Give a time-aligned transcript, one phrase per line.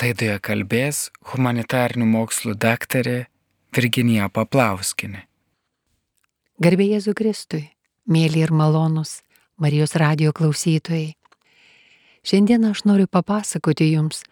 [0.00, 3.26] Laidoje kalbės humanitarinių mokslų daktarė
[3.76, 5.20] Virginija Paplauskinė.
[6.62, 7.66] Garbė Jėzų Kristui,
[8.08, 9.20] mėly ir malonus
[9.60, 11.12] Marijos radio klausytojai.
[12.24, 14.22] Šiandien aš noriu papasakoti jums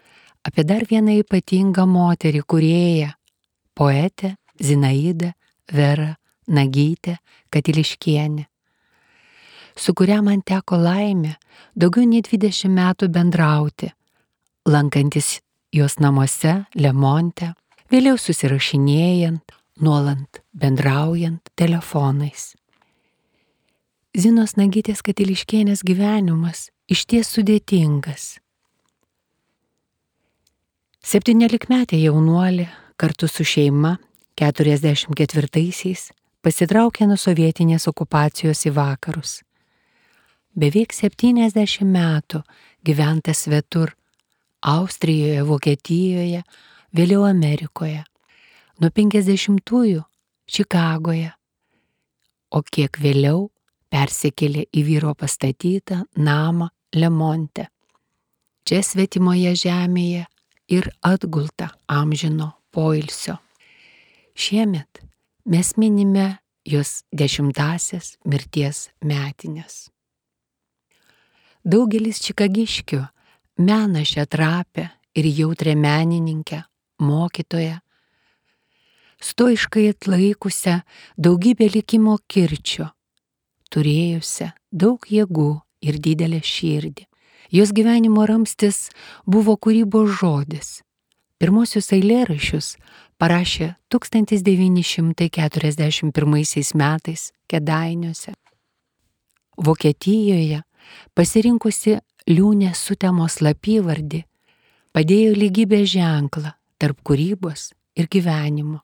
[0.48, 3.10] apie dar vieną ypatingą moterį kurėją-
[3.78, 5.32] poetę Zinaidą
[5.68, 6.14] Verą
[6.48, 7.18] Nagytę
[7.50, 8.44] Katiliškienę,
[9.76, 11.36] su kuria man teko laimė
[11.76, 13.92] daugiau nei 20 metų bendrauti,
[14.66, 15.40] lankantis
[15.72, 17.54] jos namuose Lemonte,
[17.90, 22.54] vėliau susirašinėjant, nuolant bendraujant telefonais.
[24.16, 28.40] Zinos Nagytės Katiliškienės gyvenimas išties sudėtingas.
[31.00, 32.66] Septyniolikmetė jaunuolė
[33.00, 33.94] kartu su šeima
[34.40, 36.10] 44-aisiais
[36.44, 39.38] pasitraukė nuo sovietinės okupacijos į vakarus.
[40.58, 42.42] Beveik 70 metų
[42.84, 43.94] gyventa svetur-
[44.60, 46.42] Austrijoje, Vokietijoje,
[46.96, 48.04] vėliau Amerikoje.
[48.80, 50.04] Nuo 50-ųjų
[50.50, 51.30] Čikagoje,
[52.50, 53.44] o kiek vėliau
[53.90, 57.68] persikėlė į vyro pastatytą namą Lemonte.
[58.66, 60.24] Čia svetimoje žemėje
[60.70, 63.38] ir atgulta amžino poilsio.
[64.34, 65.02] Šiemet
[65.44, 66.26] mes minime
[66.66, 69.88] jos dešimtasias mirties metinės.
[71.64, 73.04] Daugelis čikagiškių
[73.58, 76.62] mena šią trapę ir jautrę menininkę,
[76.98, 77.78] mokytoją,
[79.20, 80.80] stoiškai atlaikusią
[81.18, 82.86] daugybę likimo kirčio,
[83.70, 87.06] turėjusią daug jėgų ir didelę širdį.
[87.50, 88.90] Jos gyvenimo ramstis
[89.26, 90.82] buvo kūrybos žodis.
[91.40, 92.76] Pirmosius eilėrašius
[93.18, 98.32] parašė 1941 metais Kedainiuose.
[99.58, 100.62] Vokietijoje
[101.14, 101.98] pasirinkusi
[102.30, 104.22] liūnę sutemos lapyvardį,
[104.94, 108.80] padėjo lygybės ženklą tarp kūrybos ir gyvenimo.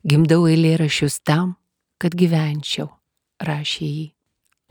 [0.00, 1.56] Gimdau eilėrašius tam,
[2.00, 2.88] kad gyvenčiau,
[3.44, 4.06] rašė jį.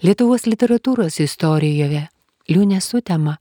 [0.01, 2.07] Lietuvos literatūros istorijoje
[2.49, 3.37] liūnė sutema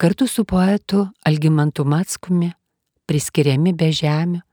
[0.00, 2.52] kartu su poetu Algimantu Matskumi
[3.08, 4.44] priskiriami be žemių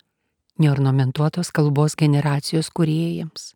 [0.59, 3.53] neornamentuotos kalbos generacijos kuriejams.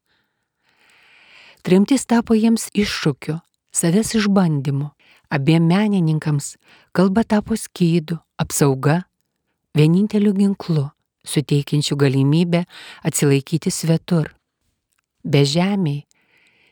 [1.64, 3.40] Trimtis tapo jiems iššūkiu,
[3.72, 4.92] savęs išbandymu.
[5.30, 6.56] Abiem menininkams
[6.96, 9.04] kalba tapo skydų, apsauga,
[9.78, 10.88] vieninteliu ginklu,
[11.22, 12.64] suteikiančiu galimybę
[13.06, 14.32] atsilaikyti svetur.
[15.24, 16.06] Be žemiai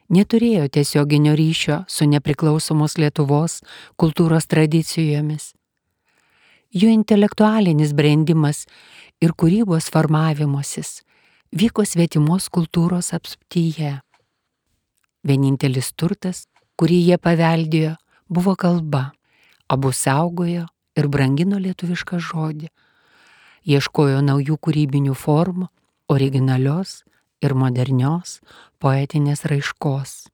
[0.10, 3.60] neturėjo tiesioginio ryšio su nepriklausomos Lietuvos
[4.00, 5.52] kultūros tradicijomis.
[6.74, 8.66] Jų intelektualinis brendimas
[9.22, 11.02] ir kūrybos formavimosis
[11.54, 14.00] vyko svetimos kultūros apsuptyje.
[15.28, 16.46] Vienintelis turtas,
[16.80, 17.96] kurį jie paveldėjo,
[18.30, 19.12] buvo kalba.
[19.68, 20.68] Abu saugojo
[20.98, 22.70] ir brangino lietuvišką žodį.
[23.68, 25.68] Ieškojo naujų kūrybinių formų,
[26.08, 27.02] originalios
[27.44, 28.40] ir modernios
[28.80, 30.28] poetinės raiškos.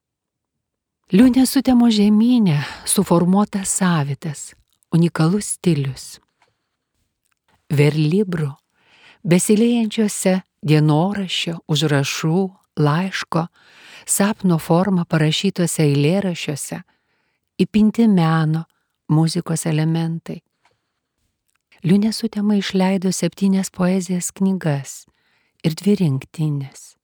[1.13, 4.53] Liūnė sutemo žemynė suformuotas savitas,
[4.93, 6.05] unikalus stilius.
[7.73, 8.51] Verlibrų,
[9.25, 12.41] besilėjančiose dienoraščio, užrašų,
[12.79, 13.47] laiško,
[14.05, 16.81] sapno forma parašytose eilėrašiuose,
[17.63, 18.65] įpinti meno,
[19.11, 20.39] muzikos elementai.
[21.83, 25.05] Liūnė sutema išleido septynias poezijas knygas
[25.67, 26.95] ir dvi rinktinės.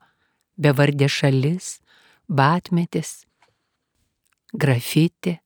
[0.56, 1.80] bevardė šalis,
[2.28, 3.26] batmetis,
[4.52, 5.40] grafiti.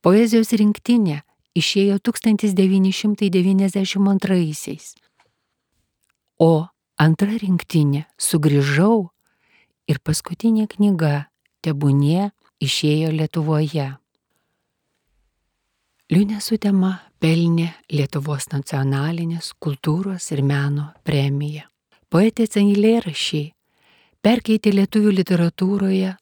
[0.00, 1.22] Poezijos rinktinė
[1.56, 4.94] išėjo 1992-aisiais.
[6.40, 6.66] O
[6.96, 9.10] antra rinktinė sugrįžau
[9.90, 11.26] ir paskutinė knyga
[11.60, 12.30] Tebūnie
[12.64, 14.00] išėjo Lietuvoje.
[16.10, 21.62] Liūnė sutema pelnė Lietuvos nacionalinės kultūros ir meno premiją.
[22.10, 23.52] Poetės eilėrašiai
[24.24, 26.16] perkeitė lietuvių literatūroje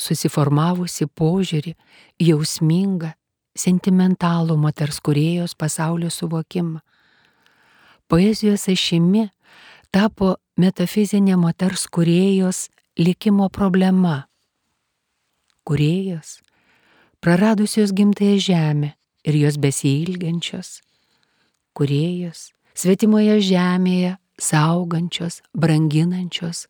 [0.00, 1.74] susiformavusi požiūrį
[2.22, 3.10] jausmingą,
[3.56, 6.80] sentimentalų moters kuriejos pasaulio suvokimą.
[8.06, 9.26] Poezijos ašimi
[9.90, 12.68] tapo metafizinė moters kuriejos
[12.98, 14.26] likimo problema.
[15.66, 16.38] Kuriejos,
[17.20, 18.92] praradusios gimtąją žemę
[19.26, 20.80] ir jos besiilgiančios,
[21.74, 26.66] kuriejos, svetimoje žemėje saugančios, branginančios,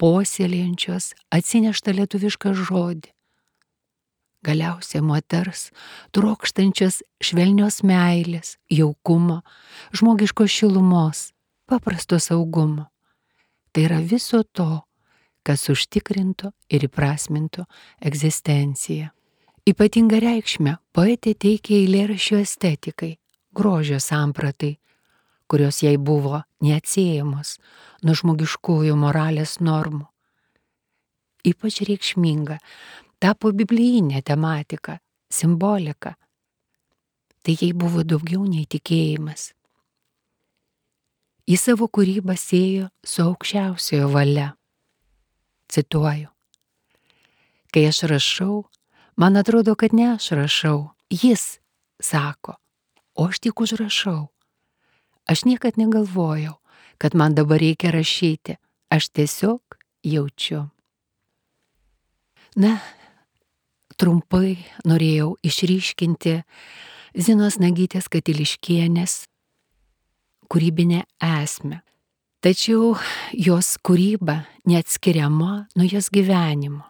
[0.00, 3.10] puoselėjančios atsineštą lietuvišką žodį.
[4.46, 5.68] Galiausiai moters,
[6.14, 9.40] trokštančios švelnios meilės, jaukumo,
[9.98, 11.22] žmogiškos šilumos,
[11.66, 12.86] paprasto saugumo.
[13.74, 14.84] Tai yra viso to,
[15.42, 17.64] kas užtikrintų ir įprasmintų
[18.04, 19.10] egzistenciją.
[19.68, 23.16] Ypatingą reikšmę poetė teikė eilėraščio estetikai,
[23.52, 24.76] grožio sampratai,
[25.50, 27.56] kurios jai buvo neatsiejamos
[28.06, 30.06] nuo žmogiškųjų moralės normų.
[31.48, 32.58] Ypač reikšminga
[33.22, 34.98] tapo biblijinė tematika,
[35.30, 36.14] simbolika.
[37.42, 39.52] Tai jai buvo daugiau nei tikėjimas.
[41.48, 44.50] Į savo kūrybą sėjo su aukščiausiojo valia.
[45.72, 46.28] Cituoju.
[47.72, 48.66] Kai aš rašau,
[49.16, 51.58] man atrodo, kad ne aš rašau, jis
[52.00, 52.56] sako,
[53.16, 54.28] o aš tik užrašau.
[55.28, 56.56] Aš niekad negalvojau,
[56.98, 58.56] kad man dabar reikia rašyti,
[58.92, 60.68] aš tiesiog jaučiu.
[62.56, 62.80] Na,
[63.98, 64.56] trumpai
[64.86, 66.38] norėjau išryškinti
[67.18, 69.24] Zinos Nagytės Katiliškienės
[70.48, 71.80] kūrybinę esmę.
[72.38, 72.94] Tačiau
[73.34, 76.84] jos kūryba neatskiriama nuo jos gyvenimo.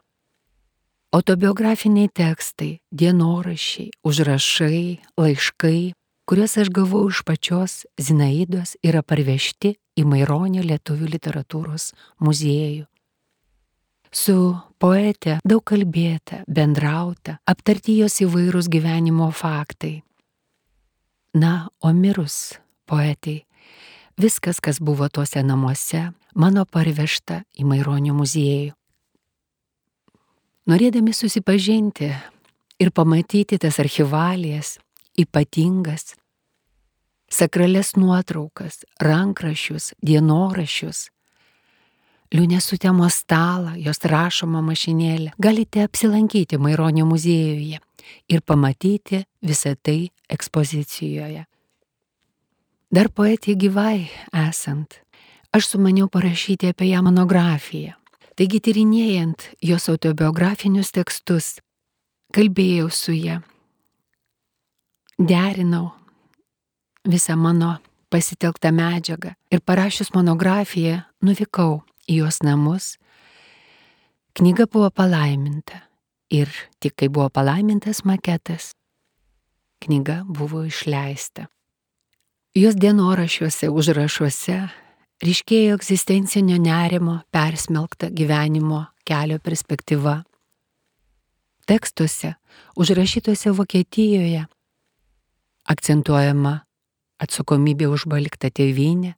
[1.16, 4.82] Autobiografiniai tekstai, dienorašiai, užrašai,
[5.16, 5.80] laiškai,
[6.28, 12.84] kuriuos aš gavau iš pačios Zinaidos, yra parvežti į Maironio lietuvių literatūros muziejų.
[14.12, 19.98] Su poete daug kalbėta, bendrauta, aptarti jos įvairūs gyvenimo faktai.
[21.38, 22.56] Na, o mirus
[22.88, 23.42] poetai
[24.18, 28.72] Viskas, kas buvo tuose namuose, mano parvežta į Maironio muziejų.
[30.68, 32.08] Norėdami susipažinti
[32.82, 34.74] ir pamatyti tas archivalijas,
[35.14, 36.16] ypatingas,
[37.30, 41.06] sakrales nuotraukas, rankrašius, dienorašius,
[42.34, 47.80] liūnės sutemos stalą, jos rašomą mašinėlę, galite apsilankyti Maironio muziejuje
[48.28, 51.44] ir pamatyti visą tai ekspozicijoje.
[52.88, 55.00] Dar poetė gyvai esant,
[55.52, 57.96] aš sumaniau parašyti apie ją monografiją.
[58.38, 61.58] Taigi tyrinėjant jos autobiografinius tekstus,
[62.32, 63.40] kalbėjau su ją,
[65.18, 65.90] derinau
[67.08, 67.74] visą mano
[68.12, 72.96] pasitelktą medžiagą ir parašius monografiją nuvykau į jos namus.
[74.38, 75.82] Knyga buvo palaiminta
[76.30, 76.50] ir
[76.80, 78.72] tik kai buvo palaimintas maketas,
[79.84, 81.48] knyga buvo išleista.
[82.56, 84.58] Jos dienorašiuose, užrašuose
[85.22, 90.22] ryškėjo egzistencinio nerimo persmelkta gyvenimo kelio perspektyva.
[91.68, 92.32] Tekstuose,
[92.80, 94.46] užrašytuose Vokietijoje,
[95.68, 96.54] akcentuojama
[97.20, 99.12] atsakomybė už baliktą tėvynę,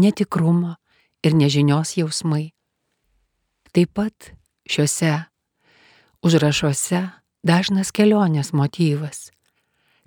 [0.00, 0.74] netikrumo
[1.24, 2.52] ir nežinios jausmai.
[3.72, 4.32] Taip pat
[4.68, 5.24] šiuose
[6.24, 7.00] užrašuose
[7.44, 9.30] dažnas kelionės motyvas.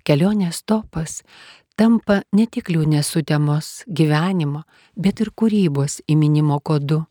[0.06, 1.22] Kelionės topas
[1.78, 4.64] tampa ne tik liūnės sutemos gyvenimo,
[4.96, 7.04] bet ir kūrybos įminimo kodu.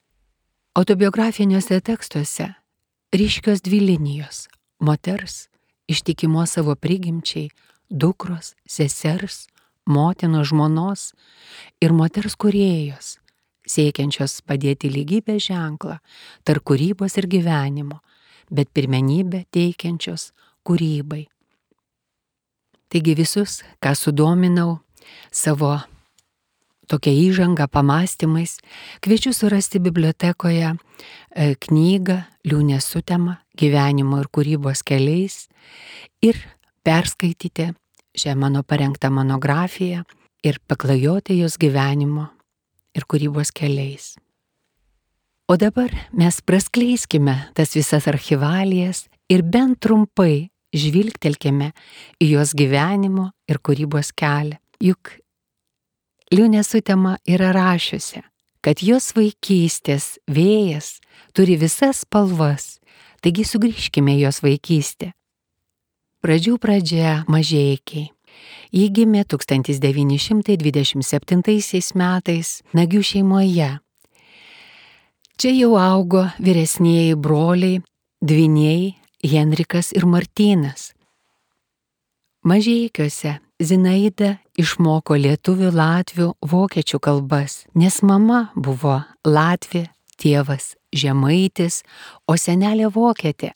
[0.78, 2.52] Autobiografiniuose tekstuose
[3.14, 4.48] ryškios dvi linijos-
[4.88, 5.48] moters,
[5.88, 7.50] ištikimo savo prigimčiai,
[7.90, 9.48] dukros, sesers,
[9.86, 11.14] motinos žmonos
[11.82, 13.18] ir moters kuriejos,
[13.68, 16.00] siekiančios padėti lygybę ženklą
[16.48, 18.00] tarp kūrybos ir gyvenimo,
[18.50, 20.32] bet pirmenybę teikiančios
[20.68, 21.26] kūrybai.
[22.88, 24.80] Taigi visus, ką sudominau
[25.32, 25.76] savo
[26.88, 28.58] tokia įžanga pamastymais,
[29.04, 35.50] kviečiu surasti bibliotekoje e, knygą Liūnės sutema gyvenimo ir kūrybos keliais
[36.24, 36.40] ir
[36.88, 37.74] perskaityti
[38.18, 40.06] šią mano parengtą monografiją
[40.48, 42.30] ir paklajoti jos gyvenimo
[42.98, 44.16] ir kūrybos keliais.
[45.48, 51.72] O dabar mes praskleiskime tas visas archivalijas ir bent trumpai žvilgtelkime
[52.20, 54.60] į jos gyvenimo ir kūrybos kelią.
[54.84, 55.16] Juk
[56.28, 58.20] Liūnė sutema yra rašiusi,
[58.60, 60.98] kad jos vaikystės vėjas
[61.32, 62.82] turi visas spalvas,
[63.24, 65.14] taigi sugrįžkime jos vaikystę.
[66.20, 68.10] Pradžių pradžia mažiekiai.
[68.72, 73.80] Ji gimė 1927 metais Nagių šeimoje.
[75.38, 77.82] Čia jau augo vyresnėjai broliai,
[78.22, 80.94] dviniai Henrikas ir Martynas.
[82.48, 91.82] Mažiekiuose Zinaida išmoko lietuvių, latvių, vokiečių kalbas, nes mama buvo latvė, tėvas žemaitis,
[92.30, 93.56] o senelė vokietė.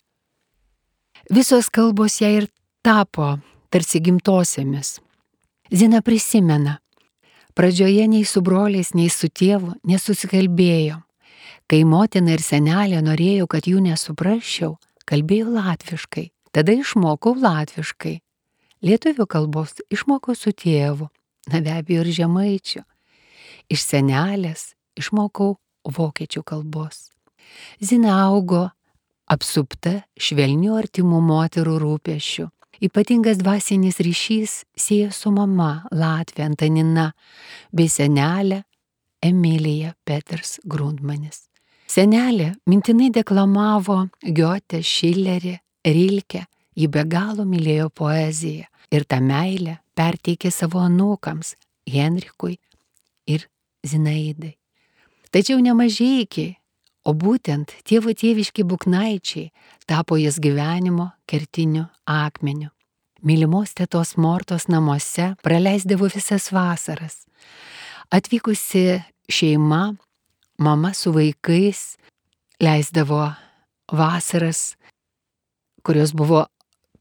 [1.30, 2.48] Visos kalbos jai ir
[2.82, 3.36] tapo
[3.72, 5.00] tarsi gimtosiamis.
[5.72, 6.78] Zina prisimena,
[7.54, 10.98] pradžioje nei su broliais, nei su tėvu nesusikalbėjo.
[11.64, 14.76] Kai motina ir senelė norėjo, kad jų nesuprasčiau,
[15.08, 18.18] kalbėjau latviškai, tada išmokau latviškai.
[18.84, 21.08] Lietuvių kalbos išmokau su tėvu,
[21.48, 22.84] na be abejo ir žemaičiu.
[23.72, 25.54] Iš senelės išmokau
[25.88, 27.08] vokiečių kalbos.
[27.80, 28.66] Zina augo
[29.32, 32.50] apsupta švelnių artimų moterų rūpešių.
[32.82, 37.12] Ypatingas dvasinis ryšys sieja su mama Latvija Antanina
[37.70, 38.64] bei senelė
[39.22, 41.44] Emilija Peters Grundmanis.
[41.86, 45.54] Senelė mintinai deklamavo Giotę, Šilerį,
[45.86, 46.42] Rilkę,
[46.74, 51.54] ji be galo mylėjo poeziją ir tą meilę perteikė savo anūkams
[51.86, 52.56] Henrikui
[53.30, 53.46] ir
[53.86, 54.56] Zinaidai.
[55.30, 56.56] Tačiau nemažiekiai,
[57.04, 59.50] o būtent tėvo tėviški buknaičiai
[59.86, 62.70] tapo jas gyvenimo kertiniu akmeniu.
[63.22, 67.22] Mylimos tėtos Mortos namuose praleisdavo visas vasaras.
[68.10, 69.94] Atvykusi šeima,
[70.58, 71.96] mama su vaikais
[72.62, 73.28] leisdavo
[73.92, 74.74] vasaras,
[75.86, 76.46] kurios buvo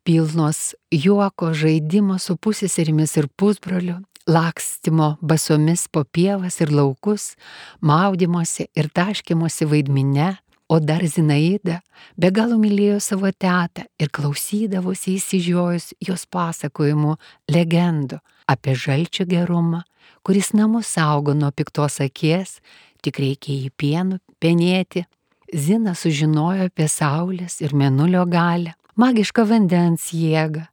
[0.03, 4.00] pilnos juoko, žaidimo su pusėserimis ir pusbroliu,
[4.31, 7.35] lakstimo basomis po pievas ir laukus,
[7.81, 10.38] maudimosi ir taškimosi vaidminę,
[10.71, 11.81] o dar Zinaida
[12.15, 17.17] be galo mylėjo savo tetą ir klausydavosi įsižiojus jos pasakojimų
[17.51, 19.83] legendų apie žalčio gerumą,
[20.23, 22.59] kuris namus saugo nuo piktos akies,
[23.03, 25.05] tik reikia į pienų penėti.
[25.51, 30.69] Zina sužinojo apie saulės ir menulio galę, magišką vandens jėgą.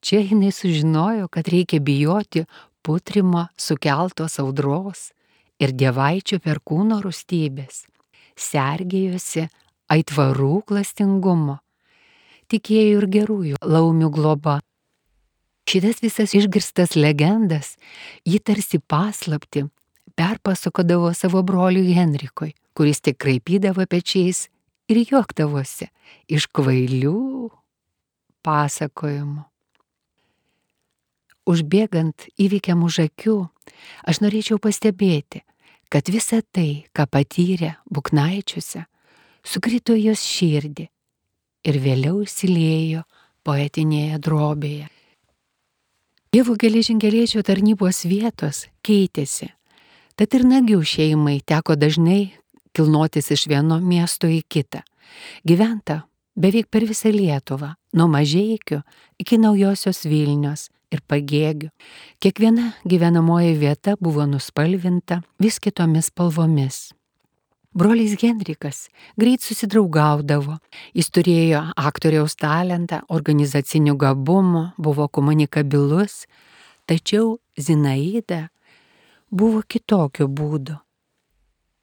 [0.00, 2.44] Čia jinai sužinojo, kad reikia bijoti
[2.82, 5.10] putrimo sukeltos audros
[5.58, 7.86] ir dievaičio perkūno rūstybės.
[8.38, 9.48] Sergėjosi
[9.90, 11.58] aitvarų klastingumo.
[12.48, 14.58] Tikėjo ir gerųjų laumių globa.
[15.68, 17.74] Šitas visas išgirstas legendas
[18.24, 19.66] jį tarsi paslapti
[20.16, 24.46] perpasakodavo savo broliui Henrikui, kuris tik kraipydavo pečiais
[24.88, 25.90] ir juoktavosi
[26.32, 27.18] iš kvailių
[28.46, 29.44] pasakojimų.
[31.48, 33.38] Užbėgant įvykiam už akių,
[34.04, 35.40] aš norėčiau pastebėti,
[35.88, 38.84] kad visa tai, ką patyrė Buknaičiuose,
[39.40, 40.88] sukrito jos širdį
[41.68, 43.06] ir vėliau įsilėjo
[43.48, 44.88] poetinėje drobėje.
[46.28, 49.48] Dievo geležinkeliečio tarnybos vietos keitėsi,
[50.20, 52.34] tad ir nagių šeimai teko dažnai
[52.76, 54.84] kilnotis iš vieno miesto į kitą.
[55.48, 56.02] Gyventa
[56.36, 58.82] beveik per visą Lietuvą, nuo mažiekių
[59.24, 61.70] iki naujosios Vilnius ir pagėgių.
[62.22, 66.88] Kiekviena gyvenamoji vieta buvo nuspalvinta vis kitomis spalvomis.
[67.78, 68.88] Brolis Henrikas
[69.20, 70.56] greit susidraugaudavo,
[70.96, 76.24] jis turėjo aktoriaus talentą, organizacinių gabumų, buvo komunikabilus,
[76.88, 78.48] tačiau Zinaida
[79.30, 80.78] buvo kitokio būdo.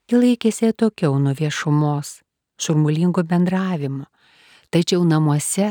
[0.09, 2.19] Ji laikėsi atokiau nuo viešumos,
[2.61, 4.09] šurmulingo bendravimo,
[4.73, 5.67] tačiau namuose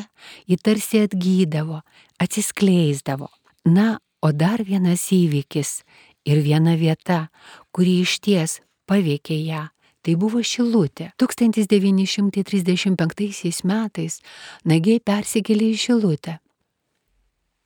[0.48, 1.78] ji tarsi atgydavo,
[2.20, 3.28] atsiskleisdavo.
[3.64, 5.82] Na, o dar vienas įvykis
[6.28, 7.28] ir viena vieta,
[7.72, 9.68] kuri išties paveikė ją.
[10.04, 11.16] Tai buvo Šilutė.
[11.16, 14.20] 1935 metais
[14.68, 16.44] nagiai persikėlė į Šilutę.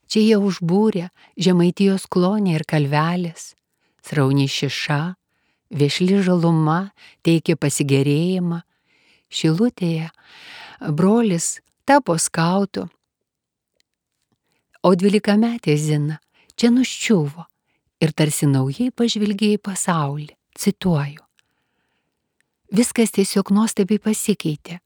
[0.08, 3.52] Čia jie užbūrė Žemaitijos klonė ir kalvelės,
[4.06, 5.14] srauni šiša,
[5.74, 6.92] viešli žaluma
[7.26, 8.62] teikė pasigėrėjimą.
[9.28, 10.08] Šilutėje
[10.80, 12.86] brolis tapo skautu,
[14.82, 16.18] o dvylikametė Zina
[16.58, 17.46] čia nuščiuvo
[18.02, 20.34] ir tarsi naujai pažvelgė į pasaulį.
[20.58, 21.22] Cituoju.
[22.74, 24.80] Viskas tiesiog nuostabiai pasikeitė.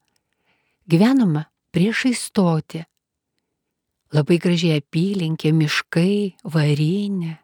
[0.84, 2.82] Gyvenama priešai stoti.
[4.12, 7.38] Labai gražiai apylinkė, miškai, varinė.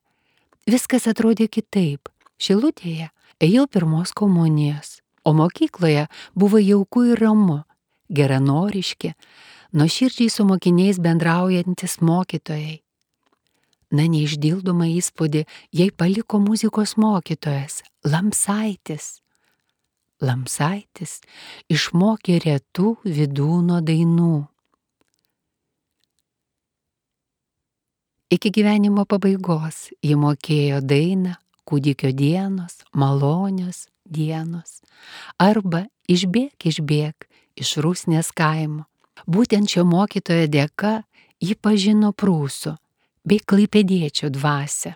[0.69, 2.13] Viskas atrodė kitaip.
[2.39, 3.09] Šilutėje
[3.43, 6.05] ėjau pirmos komunijos, o mokykloje
[6.37, 7.63] buvo jauku ir ramu,
[8.09, 9.13] geranoriški,
[9.73, 12.81] nuoširdžiai su mokiniais bendraujantis mokytojai.
[13.89, 19.23] Na neišdildomą įspūdį jai paliko muzikos mokytojas Lamsaitis.
[20.21, 21.21] Lamsaitis
[21.73, 24.49] išmokė retų vidūno dainų.
[28.29, 31.39] Iki gyvenimo pabaigos ji mokėjo dainą
[31.69, 34.83] kūdikio dienos, malonios dienos
[35.41, 38.87] arba išbėg, išbėg iš Rusnės kaimo.
[39.27, 41.03] Būtent šio mokytojo dėka
[41.43, 42.77] ji pažino prūsų
[43.29, 44.95] bei klaipėdiečių dvasę.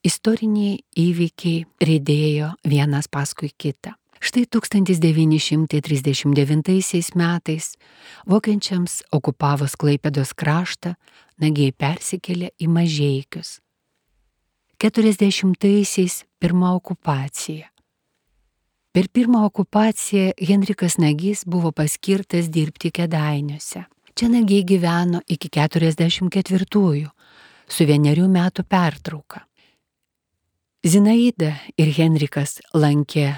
[0.00, 3.92] Istoriniai įvykiai rėdėjo vienas paskui kitą.
[4.20, 7.72] Štai 1939 metais
[8.28, 10.92] vokiečiams okupavus Klaipėdos kraštą,
[11.40, 13.64] nagiai persikėlė į mažiekius.
[14.80, 17.68] 40-aisiais pirma okupacija.
[18.92, 23.84] Per pirmą okupaciją Henrikas Nagys buvo paskirtas dirbti kedainiuose.
[24.18, 27.10] Čia Nagiai gyveno iki 44-ųjų,
[27.70, 29.44] su vienerių metų pertrauka.
[30.82, 33.28] Zinaida ir Henrikas lankė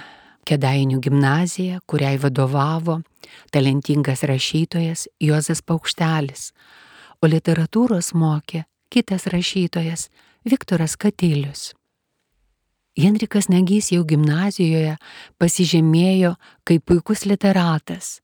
[0.49, 3.02] Kedainių gimnaziją, kuriai vadovavo
[3.52, 6.49] talentingas rašytojas Juozas Paukštelis,
[7.23, 10.09] o literatūros mokė kitas rašytojas
[10.49, 11.75] Viktoras Katilius.
[12.96, 14.99] Henrikas Negys jau gimnazijoje
[15.40, 16.34] pasižymėjo
[16.68, 18.18] kaip puikus literatas.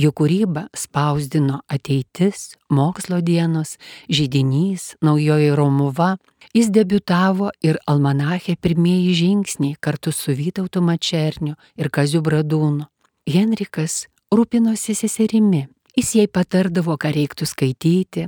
[0.00, 3.76] Jo kūrybą spausdino ateitis, mokslo dienos,
[4.10, 6.16] žydinys, naujoji Romuva.
[6.54, 12.88] Jis debiutavo ir almanache pirmieji žingsniai kartu su Vytautu Mačerniu ir Kaziu Bradūnu.
[13.30, 15.68] Henrikas rūpinosi seserimi.
[15.94, 18.26] Jis jai patardavo, ką reiktų skaityti.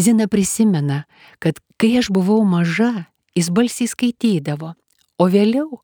[0.00, 1.04] Zina prisimena,
[1.42, 4.72] kad kai aš buvau maža, jis balsiai skaitydavo,
[5.18, 5.80] o vėliau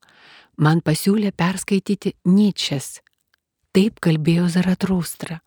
[0.57, 2.99] man pasiūlė perskaityti Nyčes.
[3.73, 5.39] Taip kalbėjo Zaratrūstra.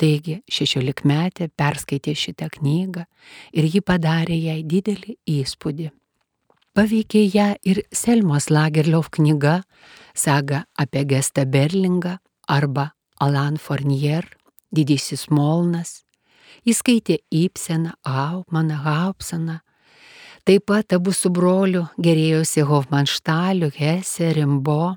[0.00, 3.04] Taigi šešiolikmetė perskaitė šitą knygą
[3.52, 5.90] ir ji padarė jai didelį įspūdį.
[6.72, 9.58] Paveikė ją ir Selmos Lagerliov knyga
[10.14, 12.16] Saga apie Gestą Berlingą
[12.48, 14.24] arba Alan Fournier,
[14.72, 16.04] Didysis Molnas.
[16.64, 19.60] Jis skaitė Ibseną, Haupmaną, Haupsaną.
[20.44, 24.96] Taip pat abu su broliu gerėjosi Hofmanštaliu, Hesse, Rimbo.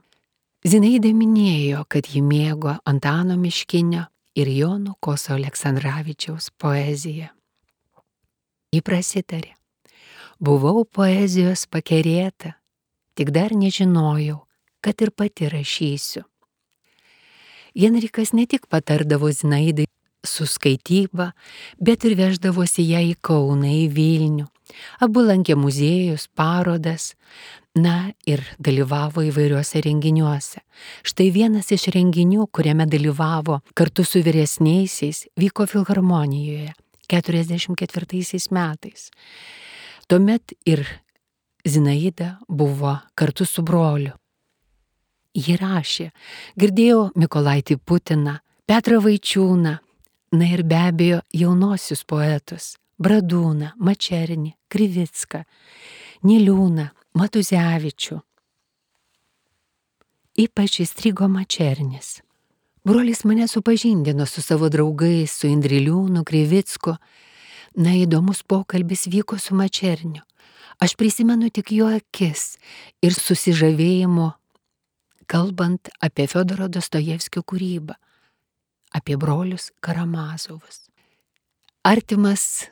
[0.63, 4.05] Zinaida minėjo, kad ji mėgo Antano Miškinio
[4.39, 7.27] ir Jono Koso Aleksandраvičiaus poeziją.
[8.73, 9.51] Ji prasitarė.
[10.39, 12.55] Buvau poezijos pakerėta,
[13.19, 14.39] tik dar nežinojau,
[14.81, 16.23] kad ir pati rašysiu.
[17.75, 19.85] Jenrikas ne tik patardavo Zinaidai
[20.23, 21.33] su skaityba,
[21.79, 24.47] bet ir veždavosi ją į Kauną, į Vilnių.
[24.99, 27.13] Abu lankė muziejus, parodas,
[27.75, 30.61] na ir dalyvavo įvairiuose renginiuose.
[31.05, 36.73] Štai vienas iš renginių, kuriame dalyvavo kartu su vyresniaisiais, vyko Filharmonijoje
[37.09, 39.09] 44 metais.
[40.07, 40.85] Tuomet ir
[41.65, 44.11] Zinaida buvo kartu su broliu.
[45.33, 46.11] Ji rašė,
[46.59, 48.35] girdėjau Mikolaitį Putiną,
[48.69, 49.77] Petrą Vaičiūną,
[50.33, 55.43] na ir be abejo jaunosius poetus- Bradūną, Mačernį, Krivicką,
[56.27, 58.19] Niliūną, Matuzevičių.
[60.43, 62.21] Ypač įstrigo Mačernis.
[62.83, 66.97] Brolis mane supažindino su savo draugais, su Indriliūnu, Krivicku.
[67.77, 70.21] Na įdomus pokalbis vyko su Mačerniu.
[70.81, 72.57] Aš prisimenu tik jo akis
[73.01, 74.33] ir susižavėjimo
[75.27, 77.95] kalbant apie Fiodoro Dostojevskio kūrybą,
[78.93, 80.87] apie brolius Karamazovus.
[81.83, 82.67] Artimas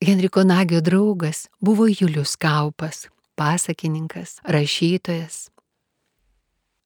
[0.00, 5.50] Henriko Nagio draugas buvo Julius Kaupas, pasakininkas, rašytojas,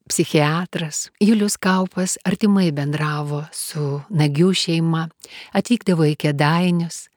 [0.08, 1.10] psichiatras.
[1.20, 5.08] Julius Kaupas artimai bendravo su Nagių šeima,
[5.50, 7.08] atvykdavo į Kedainius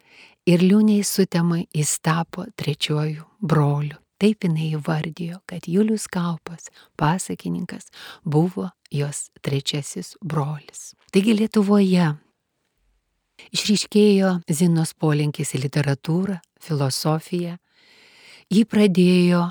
[0.49, 3.99] ir liūniai sutemai jis tapo trečiuoju broliu.
[4.17, 7.91] Taip jinai įvardijo, kad Julius Kaupas, pasakininkas,
[8.23, 10.93] buvo jos trečiasis brolis.
[11.11, 12.13] Taigi Lietuvoje
[13.53, 17.57] išryškėjo Zinos polinkis į literatūrą, filosofiją.
[18.53, 19.47] Ji pradėjo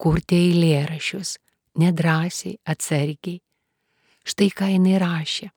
[0.00, 1.38] kurti eilėrašius,
[1.80, 3.40] nedrasiai, atsargiai.
[4.24, 5.50] Štai ką jinai rašė.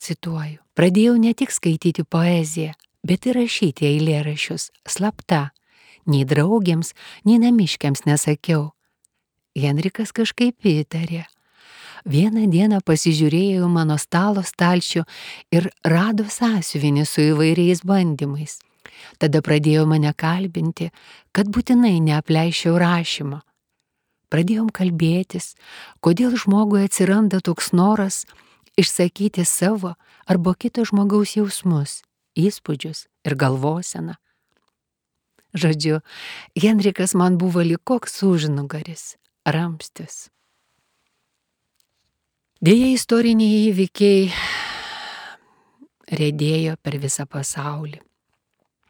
[0.00, 0.58] Cituoju.
[0.74, 2.72] Pradėjau ne tik skaityti poeziją,
[3.04, 5.50] bet ir rašyti eilėrašius slapta
[6.10, 8.70] nei draugiams, nei namiškiams nesakiau.
[9.56, 11.26] Henrikas kažkaip įtarė.
[12.06, 15.04] Vieną dieną pasižiūrėjau mano stalo stalčių
[15.52, 18.58] ir rado sąsiuvinį su įvairiais bandymais.
[19.18, 20.90] Tada pradėjo mane kalbinti,
[21.32, 23.42] kad būtinai neapleiščiau rašymo.
[24.30, 25.56] Pradėjom kalbėtis,
[26.00, 28.24] kodėl žmogui atsiranda toks noras
[28.78, 32.00] išsakyti savo arba kito žmogaus jausmus,
[32.38, 34.16] įspūdžius ir galvoseną.
[35.50, 35.98] Žodžiu,
[36.54, 40.30] Henrikas man buvo lik koks užnugaris, ramstis.
[42.60, 44.26] Dėja, istoriniai įvykiai
[46.12, 47.96] rėdėjo per visą pasaulį.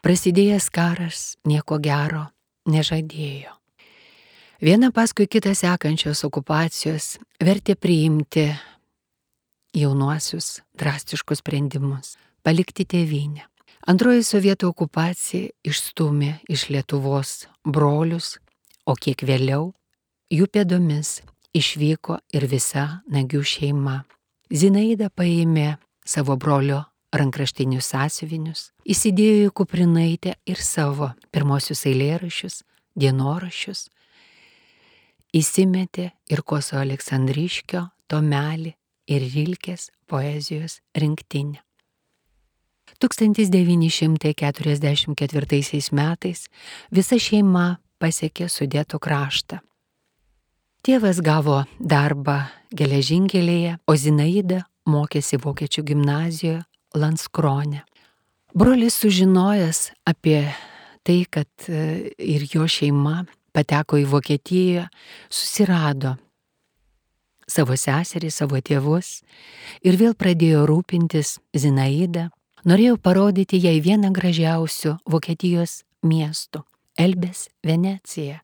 [0.03, 2.25] Prasidėjęs karas nieko gero
[2.67, 3.55] nežadėjo.
[4.59, 8.49] Viena paskui kitą sekančios okupacijos vertė priimti
[9.71, 13.47] jaunuosius drastiškus sprendimus- palikti tėvynę.
[13.87, 18.37] Antroji sovietų okupacija išstumė iš Lietuvos brolius,
[18.85, 19.71] o kiek vėliau
[20.29, 21.21] jų pėdomis
[21.53, 24.03] išvyko ir visa nagių šeima.
[24.51, 26.83] Zinaida paėmė savo brolio
[27.15, 32.63] rankraštinius sąsiuvinius, įsidėjo į kuprinaitę ir savo pirmosius eilėrašius,
[32.95, 33.89] dienorašius,
[35.35, 38.75] įsimetė ir Koso Aleksandriškio tomelį
[39.11, 41.59] ir Rilkės poezijos rinktinę.
[43.01, 46.49] 1944 metais
[46.91, 49.59] visa šeima pasiekė sudėtų kraštą.
[50.81, 52.39] Tėvas gavo darbą
[52.73, 56.63] geležinkelėje, o Zinaida mokėsi vokiečių gimnazijoje
[56.97, 57.83] Lanskrone.
[58.57, 60.39] Brolis sužinojęs apie
[61.05, 64.87] tai, kad e, ir jo šeima pateko į Vokietiją,
[65.29, 66.15] susirado
[67.45, 69.19] savo seserį, savo tėvus
[69.85, 72.31] ir vėl pradėjo rūpintis Zinaida.
[72.65, 76.65] Norėjau parodyti jai vieną gražiausių Vokietijos miestų-
[77.05, 78.41] Elbės Veneciją,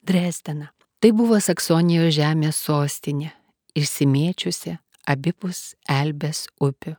[0.00, 0.73] Dresdeną.
[1.04, 3.28] Tai buvo Saksonijos žemės sostinė,
[3.76, 4.80] išsimėčiusi
[5.12, 6.96] abipus Elbės upių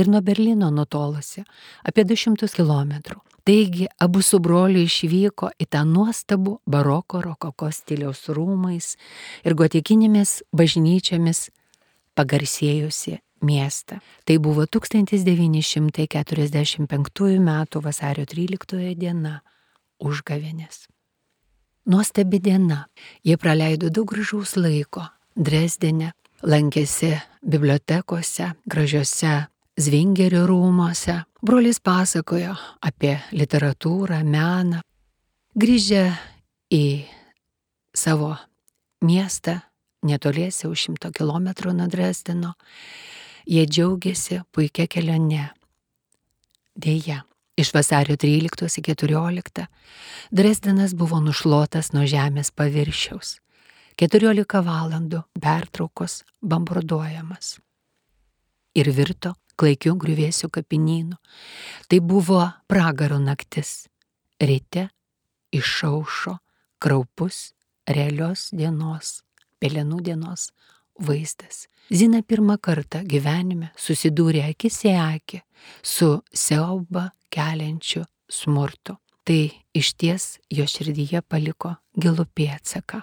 [0.00, 1.44] ir nuo Berlyno nutolusi
[1.84, 3.20] apie 200 km.
[3.44, 8.96] Taigi abu su broliu išvyko į tą nuostabų baroko rokoko stiliaus rūmais
[9.44, 11.52] ir gotikinėmis bažnyčiamis
[12.16, 14.00] pagarsėjusi miestą.
[14.24, 17.52] Tai buvo 1945 m.
[17.84, 19.44] vasario 13 diena
[20.00, 20.88] užgavinės.
[21.88, 22.84] Nuostabi diena.
[23.24, 26.10] Jie praleido daug gražaus laiko Dresdenė,
[26.44, 29.46] lankėsi bibliotekose, gražiose
[29.80, 31.22] Zvingerio rūmose.
[31.40, 32.52] Brolis pasakojo
[32.84, 34.82] apie literatūrą, meną.
[35.56, 36.02] Grįžę
[36.76, 36.84] į
[37.96, 38.34] savo
[39.00, 39.56] miestą,
[40.04, 42.52] netoliese už šimto kilometrų nuo Dresdeno,
[43.48, 45.48] jie džiaugiasi puikia kelione.
[46.76, 47.22] Deja,
[47.58, 49.66] iš vasario 13 iki 14
[50.30, 53.38] Dresdenas buvo nušluotas nuo žemės paviršiaus.
[53.98, 57.56] 14 valandų pertraukos bombarduojamas.
[58.78, 61.18] Ir virto klaikių griuvėsių kapinynų.
[61.90, 63.88] Tai buvo pragaro naktis.
[64.38, 64.86] Ryte
[65.50, 66.36] išaušo
[66.78, 67.56] kraupus
[67.88, 69.24] realios dienos,
[69.58, 70.52] pelenų dienos
[70.98, 71.66] vaizdas.
[71.90, 75.40] Zina pirmą kartą gyvenime susidūrė akis į akį
[75.82, 78.98] su siauba keliančiu smurtu.
[79.24, 79.40] Tai
[79.76, 83.02] iš ties jo širdyje paliko gilų pėtsaką.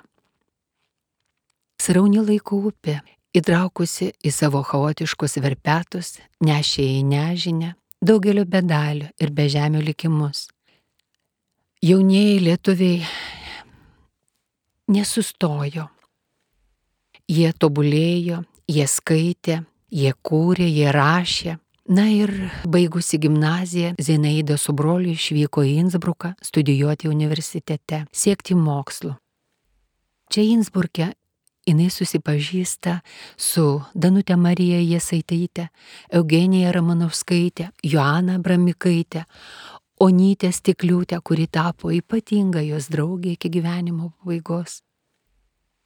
[1.81, 2.99] Srauni laiko upė
[3.35, 10.47] įtraukusi į savo chaotiškus verpetus, nešė į nežinę daugelio bedalių ir bežemių likimus.
[11.85, 13.03] Jaunieji lietuviai
[14.87, 15.89] nesustojo.
[17.25, 21.57] Jie tobulėjo, jie skaitė, jie kūrė, jie rašė.
[21.85, 22.31] Na ir
[22.65, 29.15] baigusi gimnaziją, Zinaida su broliu išvyko į Innsbruką studijuoti universitete, siekti mokslo.
[30.33, 31.11] Čia Innsbruke
[31.65, 32.99] jinai susipažįsta
[33.37, 35.69] su Danute Marija Jesaitaitė,
[36.13, 39.25] Eugenija Ramanovskaitė, Joana Bramikaitė,
[40.01, 44.84] Onytė Stikliūtė, kuri tapo ypatinga jos draugė iki gyvenimo pabaigos.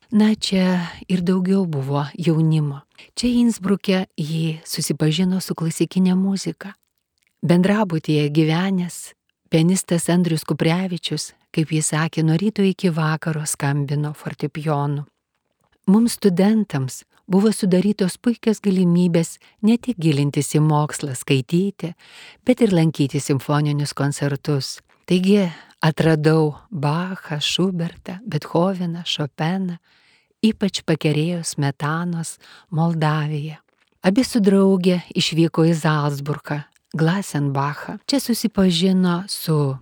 [0.09, 2.81] Na, čia ir daugiau buvo jaunimo.
[3.13, 6.73] Čia Innsbruke ji susipažino su klasikinė muzika.
[7.45, 8.97] Bendrabutėje gyvenęs
[9.53, 15.05] pianistas Andrius Kuprevičius, kaip jis sakė, nuo ryto iki vakaro skambino fortepijonu.
[15.93, 21.93] Mums studentams buvo sudarytos puikios galimybės ne tik gilintis į mokslą, skaityti,
[22.45, 24.79] bet ir lankyti simfoninius koncertus.
[25.05, 25.45] Taigi
[25.85, 29.77] atradau Bachą, Šubertą, Bethoveną, Šopeną,
[30.45, 32.37] ypač pakerėjus Metanos
[32.71, 33.59] Moldaviją.
[34.05, 36.61] Abi su draugė išvyko į Zalzburgą,
[36.95, 37.99] Glasenbachą.
[38.07, 39.77] Čia susipažino su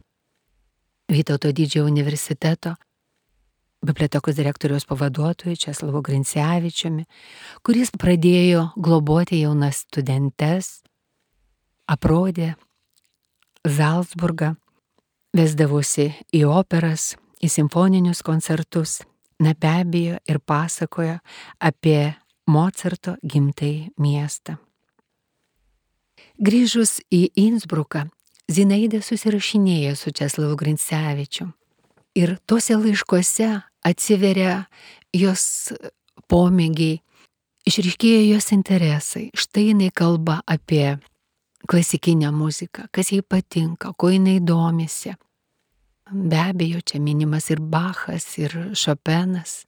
[1.07, 2.73] Vytauto didžiojo universiteto
[3.81, 7.05] bibliotekos direktoriaus pavaduotoju Česlavu Grincevičiumi,
[7.63, 10.81] kuris pradėjo globoti jaunas studentes,
[11.87, 12.55] aprodė
[13.67, 14.55] Zalzburgą,
[15.37, 19.01] vesdavosi į operas, į simfoninius koncertus,
[19.39, 21.19] na be abejo ir pasakojo
[21.59, 22.15] apie
[22.47, 24.55] Mocarto gimtai miestą.
[26.39, 28.05] Grįžus į Innsbruką,
[28.47, 31.49] Zinaida susirašinėjo su Česlavu Grincevičiu.
[32.15, 33.49] Ir tuose laiškuose
[33.85, 34.53] atsiveria
[35.11, 35.73] jos
[36.31, 37.01] pomėgiai,
[37.67, 39.27] išriškėja jos interesai.
[39.35, 40.95] Štai jinai kalba apie
[41.67, 45.11] klasikinę muziką, kas jai patinka, ko jinai domisi.
[46.11, 49.65] Be abejo, čia minimas ir Bachas, ir Šopenas,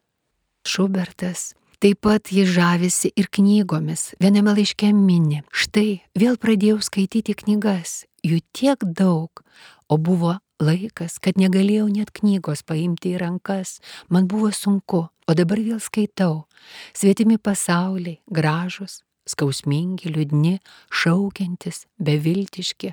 [0.64, 1.54] Šubertas.
[1.80, 4.14] Taip pat jis žavisi ir knygomis.
[4.20, 5.46] Viename laiške mini.
[5.56, 8.04] Štai vėl pradėjau skaityti knygas.
[8.24, 9.40] Jų tiek daug,
[9.88, 13.78] o buvo laikas, kad negalėjau net knygos paimti į rankas,
[14.12, 16.44] man buvo sunku, o dabar vėl skaitau.
[16.92, 20.58] Svetimi pasauliai, gražus, skausmingi, liūdni,
[20.92, 22.92] šaukiantis, beviltiški,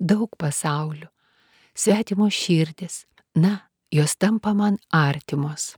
[0.00, 1.11] daug pasaulių.
[1.74, 3.58] Svetimos širdis, na,
[3.90, 5.76] jos tampa man artimos.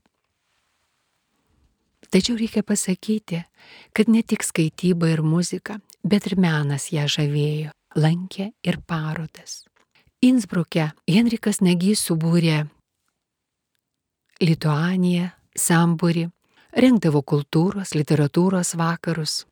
[2.11, 3.41] Tačiau reikia pasakyti,
[3.93, 9.65] kad ne tik skaityba ir muzika, bet ir menas ją žavėjo, lankė ir parodas.
[10.23, 12.65] Innsbruke Henrikas Negys subūrė
[14.43, 16.29] Lituaniją, sambūrį,
[16.75, 19.45] rengdavo kultūros, literatūros vakarus.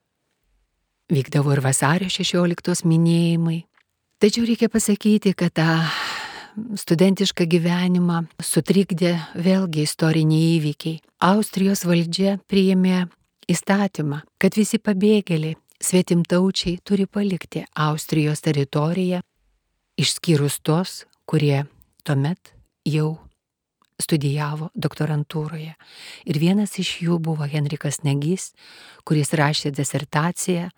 [1.13, 3.63] Vykdavo ir vasario 16 minėjimai.
[4.23, 5.69] Tačiau reikia pasakyti, kad tą
[6.57, 11.01] studentišką gyvenimą sutrikdė vėlgi istoriniai įvykiai.
[11.23, 13.07] Austrijos valdžia priėmė
[13.51, 19.23] įstatymą, kad visi pabėgėliai, svetimtaučiai turi palikti Austrijos teritoriją,
[19.99, 21.65] išskyrus tos, kurie
[22.07, 22.53] tuomet
[22.89, 23.17] jau
[24.03, 25.75] studijavo doktorantūroje.
[26.27, 28.51] Ir vienas iš jų buvo Henrikas Negys,
[29.07, 30.71] kuris rašė disertaciją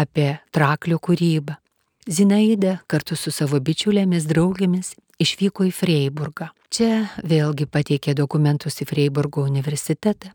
[0.00, 1.58] apie traklio kūrybą.
[2.04, 6.50] Zinaida kartu su savo bičiulėmis draugėmis išvyko į Freiburgą.
[6.74, 10.32] Čia vėlgi pateikė dokumentus į Freiburgo universitetą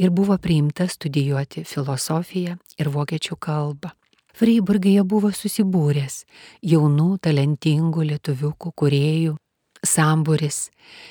[0.00, 3.92] ir buvo priimta studijuoti filosofiją ir vokiečių kalbą.
[4.40, 6.22] Freiburgėje buvo susibūręs
[6.64, 9.34] jaunų, talentingų lietuviukų kuriejų
[9.84, 10.68] sambūris.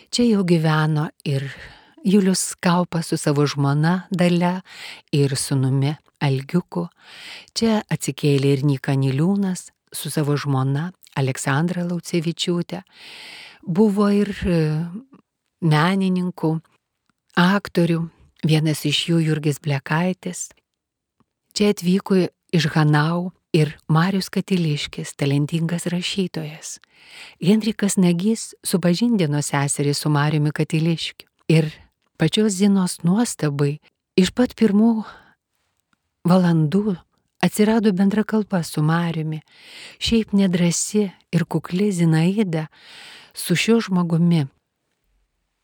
[0.10, 1.46] Čia jau gyveno ir
[2.04, 4.62] Julius Kaupas su savo žmona Dale
[5.12, 6.88] ir sunumi Algiuku.
[7.54, 12.84] Čia atsikėlė ir Nika Niliūnas su savo žmona Aleksandra Laucevičiūtė.
[13.66, 14.60] Buvo ir e,
[15.66, 16.54] menininkų,
[17.40, 18.04] aktorių,
[18.46, 20.48] vienas iš jų Jurgis Blekaitis.
[21.56, 26.78] Čia atvyko iš Hanau ir Marius Katiliškis, talentingas rašytojas.
[27.42, 31.28] Henrikas Nagys supažindino seserį su Mariumi Katiliškiu.
[31.50, 31.72] Ir
[32.22, 33.80] pačios Zinos nuostabai
[34.20, 34.92] iš pat pirmų
[36.30, 37.00] valandų
[37.42, 39.42] atsirado bendra kalba su Mariumi.
[40.00, 42.68] Šiaip nedrasi ir kukli Zinaida
[43.34, 44.46] su šiuo žmogumi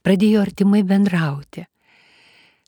[0.05, 1.65] pradėjo artimai bendrauti.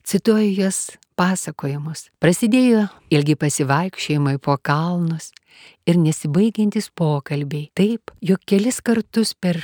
[0.07, 0.79] Cituoju jos
[1.19, 2.07] pasakojimus.
[2.21, 5.31] Prasidėjo ilgi pasivaikščiojimai po kalnus
[5.89, 7.69] ir nesibaigiantis pokalbiai.
[7.77, 9.59] Taip, jog kelis kartus per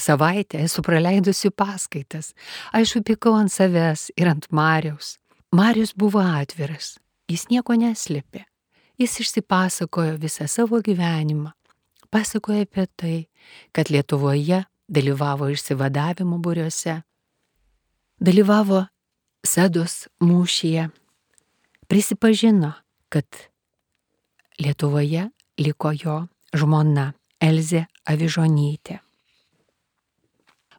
[0.00, 2.32] savaitę esu praleidusi paskaitas.
[2.72, 5.18] Aš upikau ant savęs ir ant Mariaus.
[5.54, 6.96] Marius buvo atviras,
[7.30, 8.44] jis nieko neslėpė.
[9.00, 11.50] Jis išsipasakojo visą savo gyvenimą.
[12.14, 13.16] Pasakojo apie tai,
[13.74, 17.00] kad Lietuvoje dalyvavo išsivadavimo būriuose,
[18.22, 18.84] dalyvavo
[19.44, 20.86] Sedos mūšyje
[21.90, 22.72] prisipažino,
[23.12, 23.26] kad
[24.62, 25.26] Lietuvoje
[25.58, 26.20] liko jo
[26.54, 27.10] žmona
[27.42, 29.00] Elzė Avižonytė.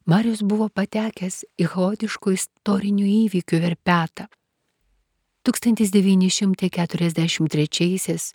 [0.06, 4.28] Marius buvo patekęs į chaotiškų istorinių įvykių verpetą.
[5.46, 8.34] 1943-aisiais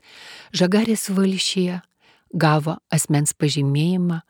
[0.57, 1.77] Žagarės valšyje
[2.31, 4.21] gavo asmens pažymėjimą,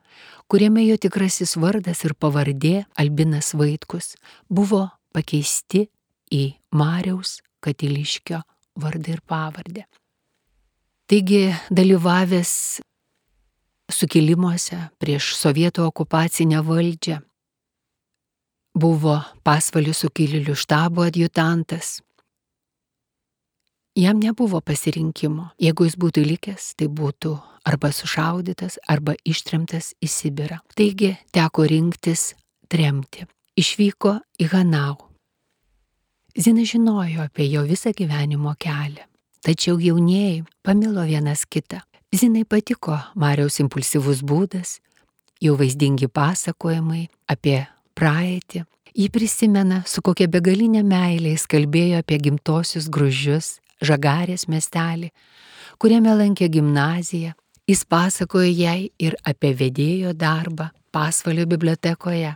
[0.50, 4.14] kuriame jo tikrasis vardas ir pavardė Albinas Vaitkus
[4.48, 5.88] buvo pakeisti
[6.32, 8.42] į Mariaus Katiliškio
[8.80, 9.84] vardą ir pavardę.
[11.10, 12.78] Taigi dalyvavęs
[13.90, 17.18] sukilimuose prieš sovietų okupacinę valdžią,
[18.78, 21.98] buvo pasvalių sukilėlių štabo adjutantas.
[24.00, 25.50] Jam nebuvo pasirinkimo.
[25.60, 27.34] Jeigu jis būtų likęs, tai būtų
[27.68, 30.56] arba sušaudytas, arba ištrimtas į Sibirą.
[30.72, 32.30] Taigi teko rinktis
[32.72, 33.26] tremti
[33.60, 34.96] išvyko į Hanau.
[36.32, 39.04] Zina žinojo apie jo visą gyvenimo kelią,
[39.44, 41.82] tačiau jaunieji pamilo vienas kitą.
[42.16, 44.78] Zinai patiko Mariaus impulsyvus būdas,
[45.44, 48.64] jo vaizdingi pasakojimai apie praeitį.
[48.96, 55.10] Ji prisimena, su kokia begalinė meilė jis kalbėjo apie gimtosius gružius, žagarės miestelį,
[55.80, 57.34] kuriame lankė gimnaziją.
[57.70, 62.34] Jis pasakojo jai ir apie vedėjo darbą pasvalio bibliotekoje.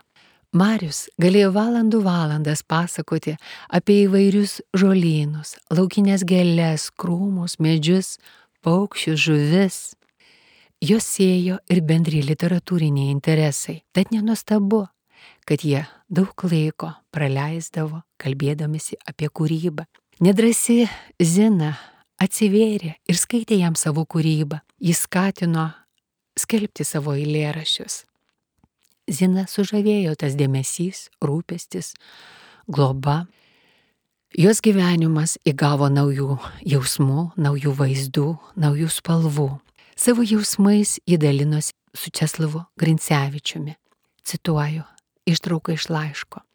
[0.54, 3.34] Marius galėjo valandų valandas pasakoti
[3.74, 8.12] apie įvairius žolynus, laukinės gėlės, krūmus, medžius,
[8.62, 9.78] paukščius, žuvis.
[10.84, 13.80] Jos siejo ir bendri literatūriniai interesai.
[13.90, 14.84] Tad nenustabu,
[15.48, 19.88] kad jie daug laiko praleisdavo kalbėdamisi apie kūrybą.
[20.22, 20.84] Nedrasi
[21.18, 21.72] Zina
[22.22, 24.60] atsivėrė ir skaitė jam savo kūrybą.
[24.78, 25.72] Jis skatino
[26.38, 28.04] skelbti savo eilėraščius.
[29.10, 31.92] Zina sužavėjo tas dėmesys, rūpestis,
[32.70, 33.24] globa.
[34.38, 39.50] Jos gyvenimas įgavo naujų jausmų, naujų vaizdų, naujų spalvų.
[39.98, 43.74] Savo jausmais ji dalinosi su Česlavu Grincevičiumi.
[44.24, 44.86] Cituoju,
[45.26, 46.46] ištrauką iš laiško.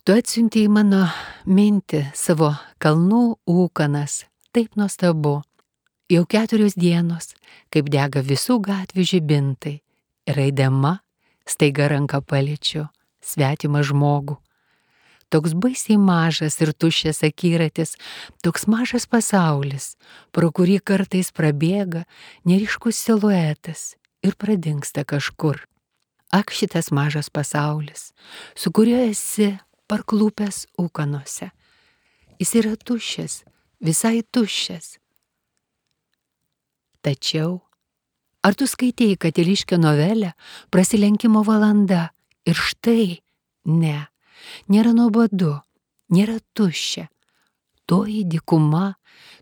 [0.00, 1.02] Tu atsiuntėjai mano
[1.44, 5.42] mintį savo kalnų ūkanas, taip nuostabu.
[6.10, 7.34] Jau keturios dienos,
[7.68, 9.74] kaip dega visų gatvių žibintai,
[10.24, 10.96] ir eidama
[11.44, 12.86] staiga ranką paliečiu
[13.20, 14.40] svetimą žmogų.
[15.30, 17.94] Toks baisiai mažas ir tuščias akiratis,
[18.40, 19.94] toks mažas pasaulis,
[20.32, 22.06] pro kurį kartais prabėga
[22.48, 25.60] neriškus siluetas ir pradingsta kažkur.
[26.32, 28.12] ak šitas mažas pasaulis,
[28.54, 29.58] su kuriuo esi
[29.90, 31.50] parklūpęs ūkanose.
[32.40, 33.42] Jis yra tuščias,
[33.84, 34.94] visai tuščias.
[37.04, 37.58] Tačiau,
[38.44, 40.34] ar tu skaitėjai Katiliškio novelę
[40.72, 42.10] Prasilenkimo valanda
[42.48, 43.20] ir štai,
[43.68, 43.98] ne,
[44.72, 45.56] nėra nuobodu,
[46.12, 47.08] nėra tuščia.
[47.90, 48.94] Toji dikuma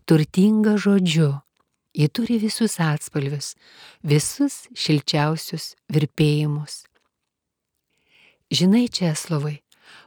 [0.09, 1.35] turtinga žodžiu.
[1.93, 3.55] Ji turi visus atspalvius,
[4.05, 6.83] visus šilčiausius virpėjimus.
[8.53, 9.59] Žinai, Česlovai,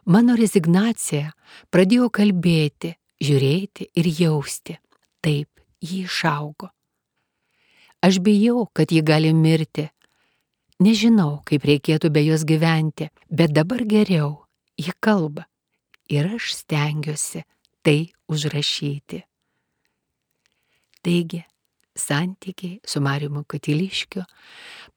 [0.06, 1.32] mano rezignacija
[1.70, 4.78] pradėjo kalbėti, žiūrėti ir jausti.
[5.22, 5.48] Taip,
[5.80, 6.70] ji išaugo.
[8.02, 9.86] Aš bijau, kad ji gali mirti.
[10.82, 14.42] Nežinau, kaip reikėtų be jos gyventi, bet dabar geriau.
[14.74, 15.46] Ji kalba.
[16.10, 17.44] Ir aš stengiuosi
[17.86, 19.22] tai užrašyti.
[21.02, 21.42] Taigi,
[21.94, 24.24] santykiai su Mariumu Katiliškiu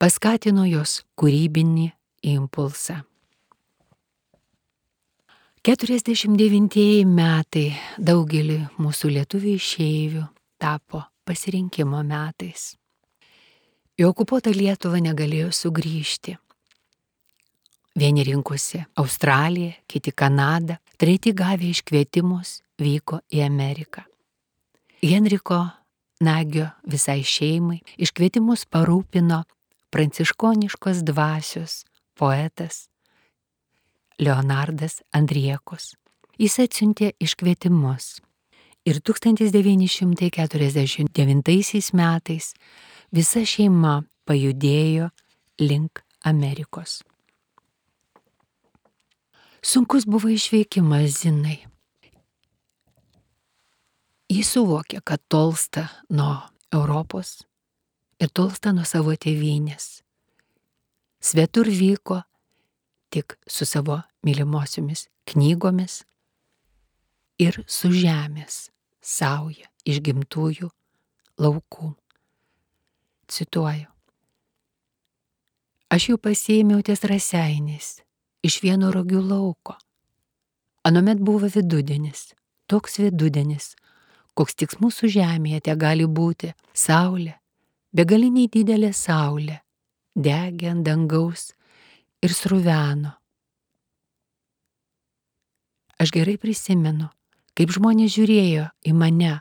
[0.01, 1.91] paskatino jos kūrybinį
[2.33, 3.03] impulsą.
[5.65, 10.21] 49 metai daugelį mūsų lietuvių išeivių
[10.61, 12.75] tapo pasirinkimo metais.
[13.97, 16.35] Į okupuotą Lietuvą negalėjo sugrįžti.
[17.97, 24.05] Vieni rinkosi Australiją, kiti Kanadą, treti gavę iškvietimus vyko į Ameriką.
[25.01, 25.63] Henriko
[26.21, 29.47] Nagio visai šeimai iškvietimus parūpino
[29.89, 32.85] pranciškoniškos dvasios poetas
[34.19, 35.95] Leonardas Andriekos.
[36.39, 38.21] Jis atsiuntė iškvietimus.
[38.85, 42.53] Ir 1949 metais
[43.11, 45.09] visa šeima pajudėjo
[45.59, 47.03] link Amerikos.
[49.65, 51.65] Sunkus buvo išveikimas Zinai.
[54.29, 56.41] Jis suvokė, kad tolsta nuo
[56.73, 57.47] Europos
[58.21, 60.03] ir tolsta nuo savo tėvynės.
[61.21, 62.21] Svetur vyko
[63.09, 66.03] tik su savo mylimosiomis knygomis
[67.39, 68.69] ir su žemės
[69.01, 70.69] sauja išgimtųjų
[71.41, 71.91] laukų.
[73.27, 73.89] Cituoju.
[75.89, 77.89] Aš jau pasėmiau ties raseinis
[78.45, 79.75] iš vieno rogių lauko.
[80.85, 82.33] Anomet buvo vidudienis,
[82.69, 83.73] toks vidudienis,
[84.37, 87.33] koks tik mūsų žemėje te gali būti saulė,
[87.95, 89.61] begaliniai didelė saulė,
[90.13, 91.53] degė ant dangaus
[92.25, 93.13] ir sruveno.
[96.01, 97.07] Aš gerai prisimenu,
[97.55, 99.37] kaip žmonės žiūrėjo į mane,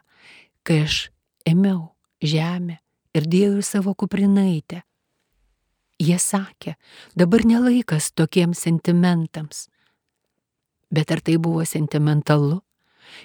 [0.62, 1.09] kai aš
[1.49, 2.79] ėmiau žemę
[3.16, 4.85] ir dėjau į savo kuprinaitę.
[6.03, 6.75] Jie sakė,
[7.14, 9.68] dabar nelaikas tokiems sentimentams.
[10.94, 12.61] Bet ar tai buvo sentimentalu,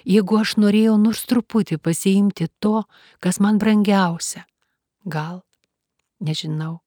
[0.06, 2.82] jeigu aš norėjau nors truputį pasiimti to,
[3.22, 4.46] kas man brangiausia?
[5.06, 5.42] Gal,
[6.18, 6.80] nežinau.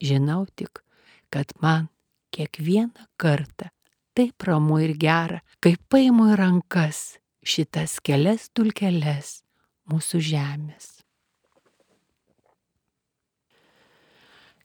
[0.00, 0.80] Žinau tik,
[1.30, 1.88] kad man
[2.34, 3.70] kiekvieną kartą
[4.14, 9.40] taip ramu ir gera, kai paimu į rankas šitas kelias dulkeles
[9.90, 11.00] mūsų žemės.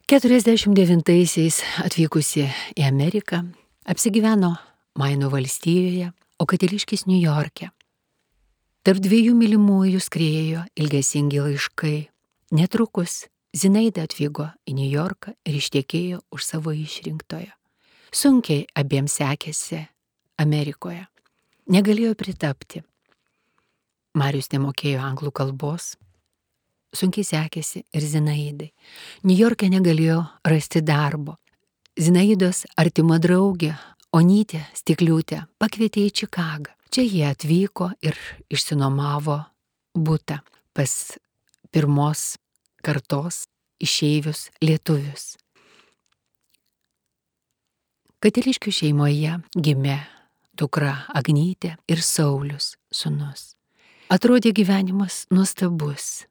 [0.06, 2.43] 49-aisiais atvykusi
[2.78, 3.39] į Ameriką,
[3.89, 4.51] apsigyveno
[4.95, 7.71] Maino valstijoje, o Katiliškis New York'e.
[8.86, 11.95] Tarp dviejų mylimųjų skrėjo ilgesingi laiškai.
[12.54, 13.25] Netrukus
[13.56, 17.54] Zinaida atvyko į New Yorką ir ištekėjo už savo išrinktojo.
[18.12, 19.86] Sunkiai abiems sekėsi
[20.41, 21.06] Amerikoje.
[21.72, 22.84] Negalėjo pritapti.
[24.15, 25.96] Marius nemokėjo anglų kalbos,
[26.96, 28.70] sunkiai sekėsi ir Zinaidai.
[29.28, 31.38] Niujorke negalėjo rasti darbo.
[31.96, 33.74] Zinaidos artima draugė,
[34.15, 36.72] Onytė Stikliūtė, pakvietė į Čikagą.
[36.91, 38.15] Čia jie atvyko ir
[38.52, 39.41] išsinomavo
[39.96, 40.38] būtą
[40.76, 40.91] pas
[41.72, 42.36] pirmos
[42.86, 43.45] kartos
[43.82, 45.34] išeivius lietuvius.
[48.24, 49.98] Katiliškių šeimoje gimė
[50.58, 53.54] dukra Agnytė ir Saulis sunus.
[54.10, 56.26] Atrodė gyvenimas nuostabus.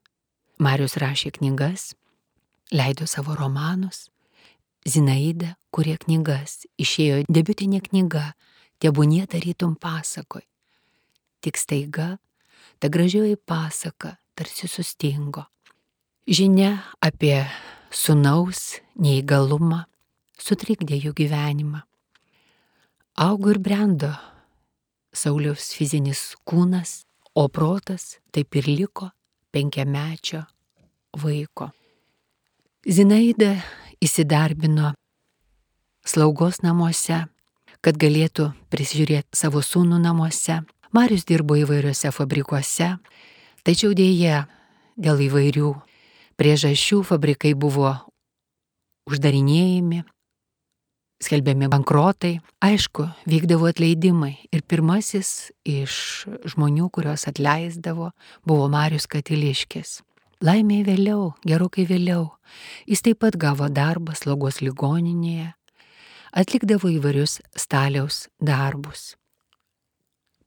[0.63, 1.93] Marius rašė knygas,
[2.71, 4.09] leido savo romanus,
[4.85, 8.35] Zinaida kurie knygas, išėjo debiutinė knyga,
[8.85, 10.45] tebūnie tarytum pasakoj.
[11.41, 12.09] Tik staiga
[12.79, 15.47] ta gražioji pasaka tarsi sustingo.
[16.25, 17.43] Žinia apie
[17.93, 19.83] sunaus neįgalumą
[20.41, 21.83] sutrikdė jų gyvenimą.
[23.21, 24.09] Augo ir brendo
[25.13, 27.05] Sauliaus fizinis kūnas,
[27.37, 29.11] o protas taip ir liko
[29.53, 30.41] penkiamečio
[31.21, 31.69] vaiko.
[32.89, 33.59] Zinaida
[34.01, 34.95] įsidarbino
[36.09, 37.27] slaugos namuose,
[37.85, 40.63] kad galėtų prisižiūrėti savo sūnų namuose.
[40.89, 42.95] Marius dirbo įvairiuose fabrikuose,
[43.61, 44.47] tačiau dėje
[44.97, 45.75] dėl įvairių
[46.39, 47.93] priežasčių fabrikai buvo
[49.11, 50.03] uždarinėjami,
[51.25, 52.39] skelbiami bankrotai.
[52.65, 58.13] Aišku, vykdavo atleidimai ir pirmasis iš žmonių, kuriuos atleisdavo,
[58.47, 60.01] buvo Marius Katiliškis.
[60.45, 62.35] Laimė vėliau, gerokai vėliau,
[62.91, 65.55] jis taip pat gavo darbą slaugos ligoninėje,
[66.37, 69.15] atlikdavo įvairius staliaus darbus.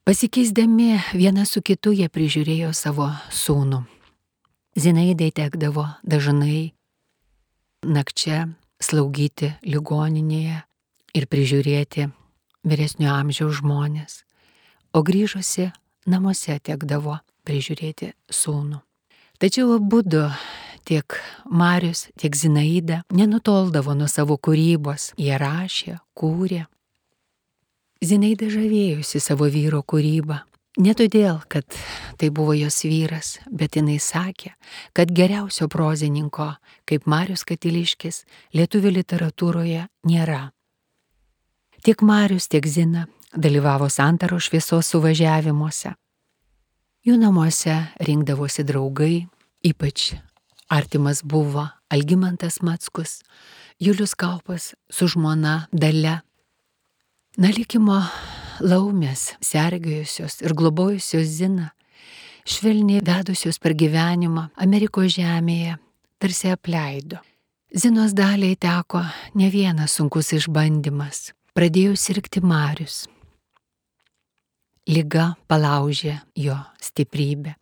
[0.07, 3.81] Pasikeisdami vienas su kitu jie prižiūrėjo savo sūnų.
[4.77, 6.75] Zinaidai tekdavo dažnai
[7.81, 8.43] nakčia
[8.77, 10.59] slaugyti ligoninėje
[11.17, 12.05] ir prižiūrėti
[12.67, 14.21] vyresnio amžiaus žmonės,
[14.93, 15.71] o grįžusi
[16.05, 17.17] namuose tekdavo
[17.47, 18.83] prižiūrėti sūnų.
[19.41, 20.27] Tačiau abu du,
[20.85, 21.17] tiek
[21.49, 25.11] Marius, tiek Zinaida, nenutoldavo nuo savo kūrybos.
[25.17, 26.67] Jie rašė, kūrė,
[28.05, 30.43] Zinaida žavėjusi savo vyro kūrybą.
[30.77, 31.65] Ne todėl, kad
[32.21, 34.51] tai buvo jos vyras, bet jinai sakė,
[34.93, 36.51] kad geriausio prozininko,
[36.85, 38.21] kaip Marius Katiliškis,
[38.53, 40.51] lietuvių literatūroje nėra.
[41.81, 45.95] Tiek Marius, tiek Zina dalyvavo santaro šviesos suvažiavimuose.
[47.07, 49.25] Jų namuose rinkdavosi draugai,
[49.65, 50.11] ypač
[50.69, 53.21] artimas buvo Algymantas Matskus,
[53.81, 56.19] Julius Kaupas su žmona Dale
[57.37, 58.01] Na likimo
[58.61, 61.71] laumės, sergėjusios ir globojusios Zina,
[62.47, 65.77] švelniai vedusios per gyvenimą Amerikos žemėje,
[66.21, 67.21] tarsi apleido.
[67.75, 69.03] Zinos daliai teko
[69.35, 71.33] ne vienas sunkus išbandymas.
[71.57, 73.07] Pradėjo sirgti Marius.
[74.87, 77.57] Liga palaužė jo stiprybę.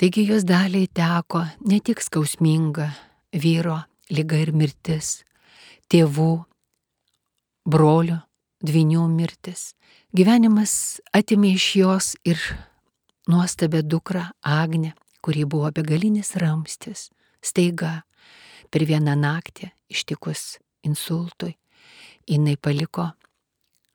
[0.00, 2.88] Taigi jos daliai teko ne tik skausminga
[3.36, 5.24] vyro lyga ir mirtis,
[5.90, 6.44] tėvų,
[7.66, 8.20] brolių
[8.64, 9.74] dvinių mirtis.
[10.16, 12.40] Gyvenimas atimė iš jos ir
[13.28, 17.10] nuostabę dukrą Agnę, kuri buvo begalinis ramstis.
[17.42, 18.04] Staiga,
[18.70, 21.56] per vieną naktį ištikus insultui,
[22.26, 23.10] jinai paliko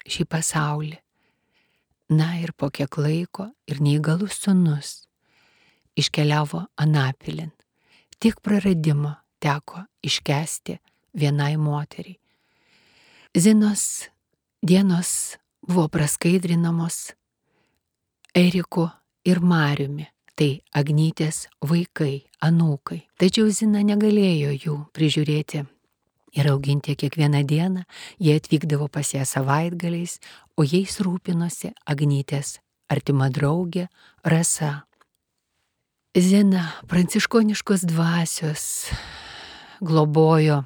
[0.07, 0.97] šį pasaulį.
[2.11, 5.05] Na ir po kiek laiko ir neįgalus sunus
[5.95, 7.51] iškeliavo Anapilin.
[8.19, 10.77] Tiek praradimo teko iškesti
[11.17, 12.19] vienai moteriai.
[13.37, 14.09] Zinos
[14.63, 17.15] Dienos buvo praskaidrinamos
[18.35, 18.91] Eriku
[19.25, 20.05] ir Mariumi,
[20.37, 22.99] tai Agnytės vaikai, anūkai.
[23.17, 25.63] Tačiau Zina negalėjo jų prižiūrėti
[26.37, 27.87] ir auginti kiekvieną dieną,
[28.21, 30.19] jie atvykdavo pas ją savaitgaliais,
[30.53, 33.87] o jais rūpinosi Agnytės artima draugė
[34.21, 34.83] Rasa.
[36.13, 38.67] Zina pranciškoniškos dvasios
[39.81, 40.61] globojo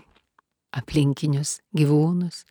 [0.75, 2.43] aplinkinius gyvūnus,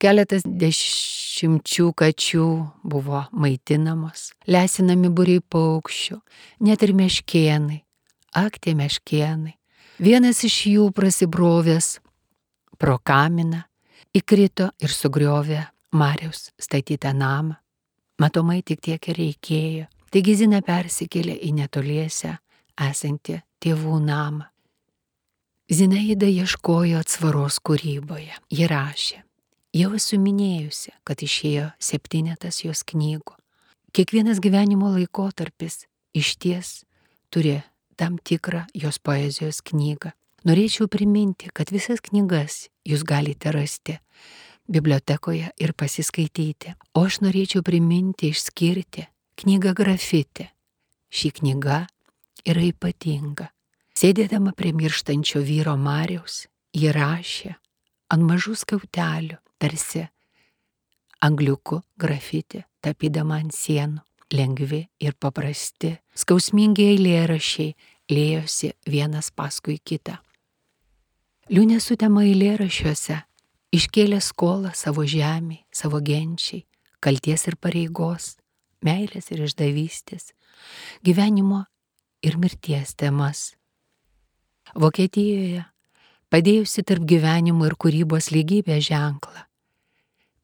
[0.00, 2.46] Keletas dešimčių kačių
[2.88, 6.16] buvo maitinamos, lesinami būriai paukščių,
[6.64, 7.82] net ir meškienai,
[8.32, 9.58] aktė meškienai.
[10.00, 11.98] Vienas iš jų prasibrovęs
[12.80, 13.60] pro kaminą
[14.16, 17.60] įkrito ir sugriovė Mariaus statytą namą.
[18.16, 19.86] Matomai tik tiek ir reikėjo.
[20.08, 22.38] Taigi Zina persikėlė į netoliese
[22.88, 24.48] esantį tėvų namą.
[25.70, 28.32] Zinaida ieškojo atsvaros kūryboje.
[28.48, 29.26] Ji rašė.
[29.70, 33.36] Jau esu minėjusi, kad išėjo septynetas jos knygų.
[33.94, 36.70] Kiekvienas gyvenimo laikotarpis iš ties
[37.30, 37.60] turi
[37.94, 40.10] tam tikrą jos poezijos knygą.
[40.42, 43.94] Norėčiau priminti, kad visas knygas jūs galite rasti
[44.66, 46.74] bibliotekoje ir pasiskaityti.
[46.98, 49.04] O aš norėčiau priminti, išskirti
[49.38, 50.48] knygą grafiti.
[51.14, 51.84] Ši knyga
[52.42, 53.46] yra ypatinga.
[53.94, 57.54] Sėdėdama prie mirštančio vyro Mariaus, ji rašė
[58.10, 60.06] ant mažų skautelių tarsi
[61.24, 64.00] angliukų grafiti, tapydama ant sienų,
[64.32, 67.74] lengvi ir paprasti, skausmingi eilėrašiai
[68.10, 70.18] lėjosi vienas paskui kitą.
[71.50, 73.18] Liūnė sutema eilėrašiuose
[73.74, 76.64] iškėlė skolą savo žemiai, savo genčiai,
[77.02, 78.36] kalties ir pareigos,
[78.86, 80.30] meilės ir išdavystės,
[81.02, 81.64] gyvenimo
[82.22, 83.50] ir mirties temas.
[84.78, 85.64] Vokietijoje
[86.30, 89.49] padėjusi tarp gyvenimo ir kūrybos lygybės ženklą,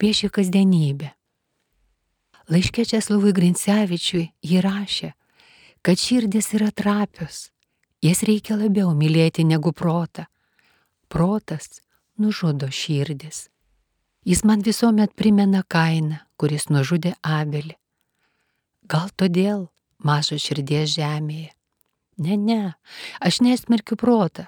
[0.00, 1.10] piešė kasdienybę.
[2.52, 5.10] Laiškė Česlovui Grincevičiui jį rašė,
[5.82, 7.50] kad širdis yra trapios,
[8.04, 10.26] jas reikia labiau mylėti negu protą.
[11.08, 11.80] Protas
[12.18, 13.48] nužudo širdis.
[14.26, 17.76] Jis man visuomet primena kainą, kuris nužudė Abelį.
[18.86, 19.68] Gal todėl
[19.98, 21.52] mažo širdies žemėje.
[22.18, 22.74] Ne, ne,
[23.20, 24.46] aš nesmerkiu protą,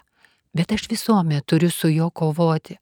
[0.56, 2.78] bet aš visuomet turiu su juo kovoti,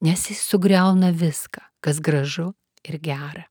[0.00, 2.52] nes jis sugriauna viską, kas gražu
[2.88, 3.44] ir gera.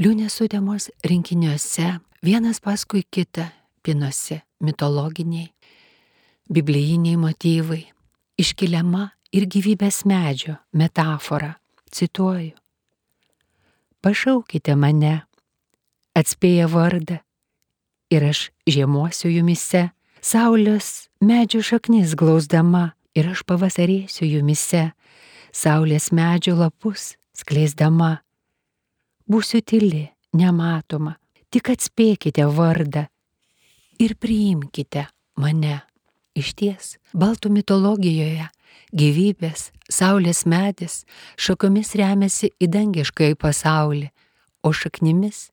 [0.00, 1.88] Liūnės sutemos rinkiniuose
[2.24, 3.48] vienas paskui kitą
[3.84, 5.50] pinosi mitologiniai,
[6.52, 7.82] biblijiniai motyvai,
[8.40, 11.54] iškeliama ir gyvybės medžio metaforą.
[11.92, 12.54] Cituoju.
[14.00, 15.26] Pašaukite mane,
[16.16, 17.18] atspėję vardą,
[18.08, 19.90] ir aš žiemuosiu jumise,
[20.24, 24.90] saulės medžio šaknis glausdama, ir aš pavasarėsiu jumise,
[25.52, 28.22] saulės medžio lapus skleisdama.
[29.28, 31.16] Būsiu tyli, nematoma,
[31.52, 33.06] tik atspėkite vardą
[34.02, 35.82] ir priimkite mane.
[36.32, 38.46] Iš ties, baltų mitologijoje
[38.96, 41.02] gyvybės, saulės medis
[41.36, 44.08] šakomis remiasi į dangiškąjį pasaulį,
[44.64, 45.50] o šaknimis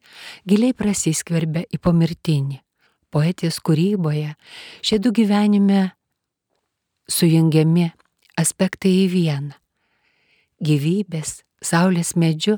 [0.47, 2.61] giliai prasiskverbia į pomirtinį.
[3.11, 4.35] Poetės kūryboje
[4.85, 5.89] šie du gyvenime
[7.09, 7.89] sujungiami
[8.39, 9.57] aspektai į vieną.
[10.59, 12.57] Gyvybės, saulės medžiu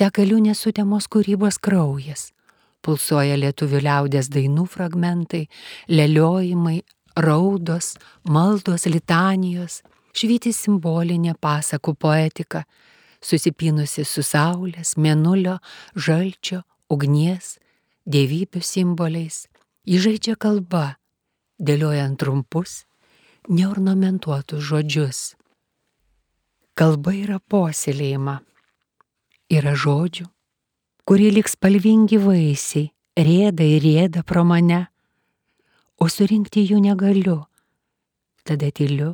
[0.00, 2.30] teka liūnės sutemos kūrybos kraujas.
[2.84, 5.46] Pulsuoja lietuvių liaudės dainų fragmentai,
[5.88, 6.82] leliojimai,
[7.16, 7.94] raudos,
[8.28, 9.82] maldos, litanijos,
[10.16, 12.64] švyti simbolinė pasakų poetika,
[13.24, 15.58] susipinusi su saulės, mėnulio,
[15.96, 17.58] žalčio, ugnies,
[18.08, 19.46] dievybių simboliais.
[19.84, 20.96] Įžaidžia kalba,
[21.60, 22.84] dėliojant trumpus,
[23.48, 25.34] neornamentuotus žodžius.
[26.74, 28.40] Kalba yra posilėjima.
[29.54, 30.24] Yra žodžių,
[31.06, 34.80] kurie liks spalvingi vaisiai, rėda ir rėda pro mane,
[36.02, 37.36] o surinkti jų negaliu.
[38.42, 39.12] Tada tyliu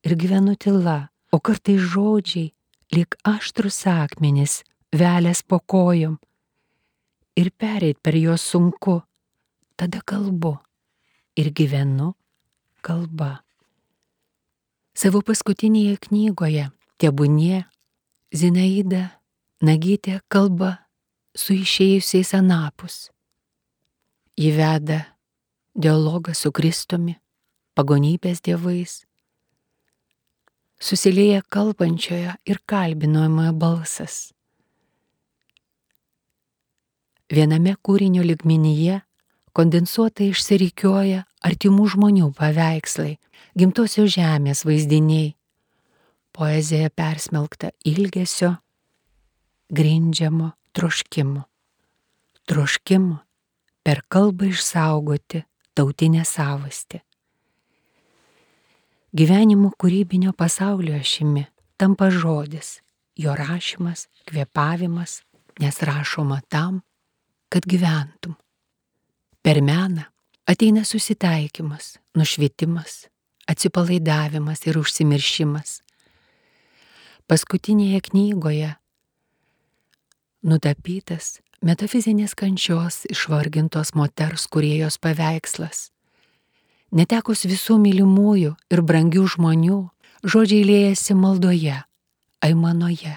[0.00, 2.54] ir gyvenu tyla, o kartai žodžiai,
[2.96, 4.62] lyg aštrus akmenys,
[4.96, 6.16] velės po kojom.
[7.36, 9.02] Ir pereit per juos sunku,
[9.76, 10.56] tada kalbu
[11.36, 12.14] ir gyvenu
[12.80, 13.42] kalba.
[14.92, 16.66] Savo paskutinėje knygoje
[17.00, 17.62] Tebūnie
[18.36, 19.06] Zinaida
[19.64, 20.74] Nagytė kalba
[21.32, 23.06] su išėjusiais anapus.
[24.36, 24.98] Ji veda
[25.72, 27.14] dialogą su Kristumi,
[27.72, 28.98] pagonybės dievais,
[30.76, 34.20] susilieja kalbančiojo ir kalbinamojo balsas.
[37.32, 39.00] Viename kūrinio ligminyje
[39.56, 43.16] kondensuotai išsirikioja artimų žmonių paveikslai,
[43.58, 45.34] gimtosios žemės vaizdiniai.
[46.32, 48.54] Poezija persmelkta ilgesio,
[49.68, 51.44] grindžiamo troškimo.
[52.48, 53.18] Troškimo
[53.84, 55.42] per kalbą išsaugoti
[55.76, 57.02] tautinę savastį.
[59.12, 61.44] Gyvenimo kūrybinio pasaulio ašimi
[61.76, 62.78] tampa žodis,
[63.20, 65.20] jo rašymas, kvepavimas,
[65.60, 66.80] nes rašoma tam,
[67.52, 68.38] kad gyventum.
[69.42, 70.06] Per meną
[70.46, 73.06] ateina susitaikymas, nušvietimas,
[73.48, 75.80] atsipalaidavimas ir užsimiršimas.
[77.30, 78.74] Paskutinėje knygoje
[80.42, 85.90] nutapytas metafizinės kančios išvargintos moters kuriejos paveikslas.
[86.92, 89.78] Netekus visų mylimųjų ir brangių žmonių,
[90.28, 91.78] žodžiai liejasi maldoje,
[92.44, 93.14] aimanoje,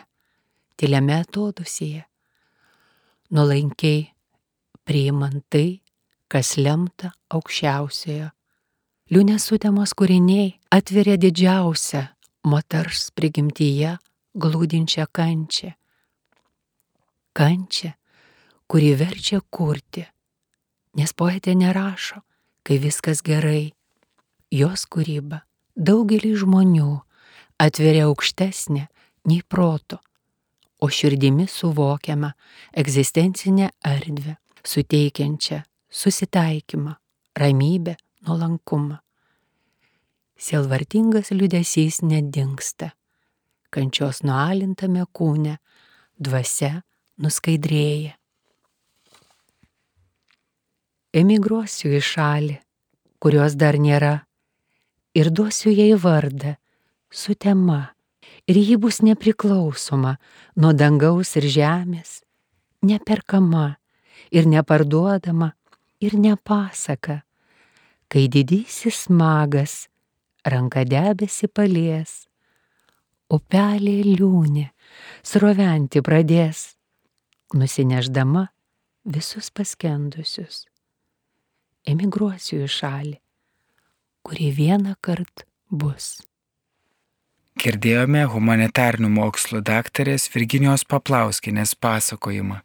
[0.80, 2.06] tyliame atodusėje,
[3.36, 4.06] nuolankiai
[4.86, 5.82] priimant tai,
[6.32, 8.32] kas lemta aukščiausiojo.
[9.14, 12.02] Liūnės sutemos kūriniai atveria didžiausią
[12.50, 13.96] moters prigimtyje
[14.34, 15.74] glūdinčią kančią.
[17.36, 17.92] Kančią,
[18.72, 20.06] kuri verčia kurti,
[20.98, 22.22] nes poetė nerašo,
[22.66, 23.74] kai viskas gerai.
[24.56, 25.42] Jos kūryba
[25.76, 26.90] daugelį žmonių
[27.60, 28.86] atveria aukštesnė
[29.28, 30.00] nei proto,
[30.80, 32.32] o širdimi suvokiama
[32.78, 35.64] egzistencinė erdvė, suteikiančią
[35.96, 36.94] susitaikymą,
[37.36, 37.96] ramybę,
[38.28, 38.98] nuolankumą.
[40.38, 42.92] Sielvartingas liudesys nedingsta,
[43.72, 45.56] kančios nualintame kūne
[46.20, 46.84] dvasia
[47.24, 48.12] nuskaidrėja.
[51.16, 52.60] Emigruosiu į šalį,
[53.24, 54.16] kurios dar nėra,
[55.16, 56.58] ir duosiu jai vardą
[57.08, 57.96] su tema,
[58.52, 60.18] ir ji bus nepriklausoma
[60.60, 62.20] nuo dangaus ir žemės,
[62.84, 63.78] neperkama
[64.36, 65.56] ir neparduodama
[66.02, 67.22] ir nepasaka,
[68.12, 69.88] kai didysis magas
[70.46, 72.26] ranka debesi palies,
[73.32, 74.70] upelė liūnė
[75.26, 76.76] sroventi pradės,
[77.56, 78.48] nusineždama
[79.06, 80.66] visus paskendusius.
[81.86, 83.18] Emigruosiu į šalį,
[84.26, 86.18] kuri vieną kartą bus.
[87.56, 92.60] Girdėjome humanitarnių mokslų daktarės Virginijos Paplauskinės pasakojimą.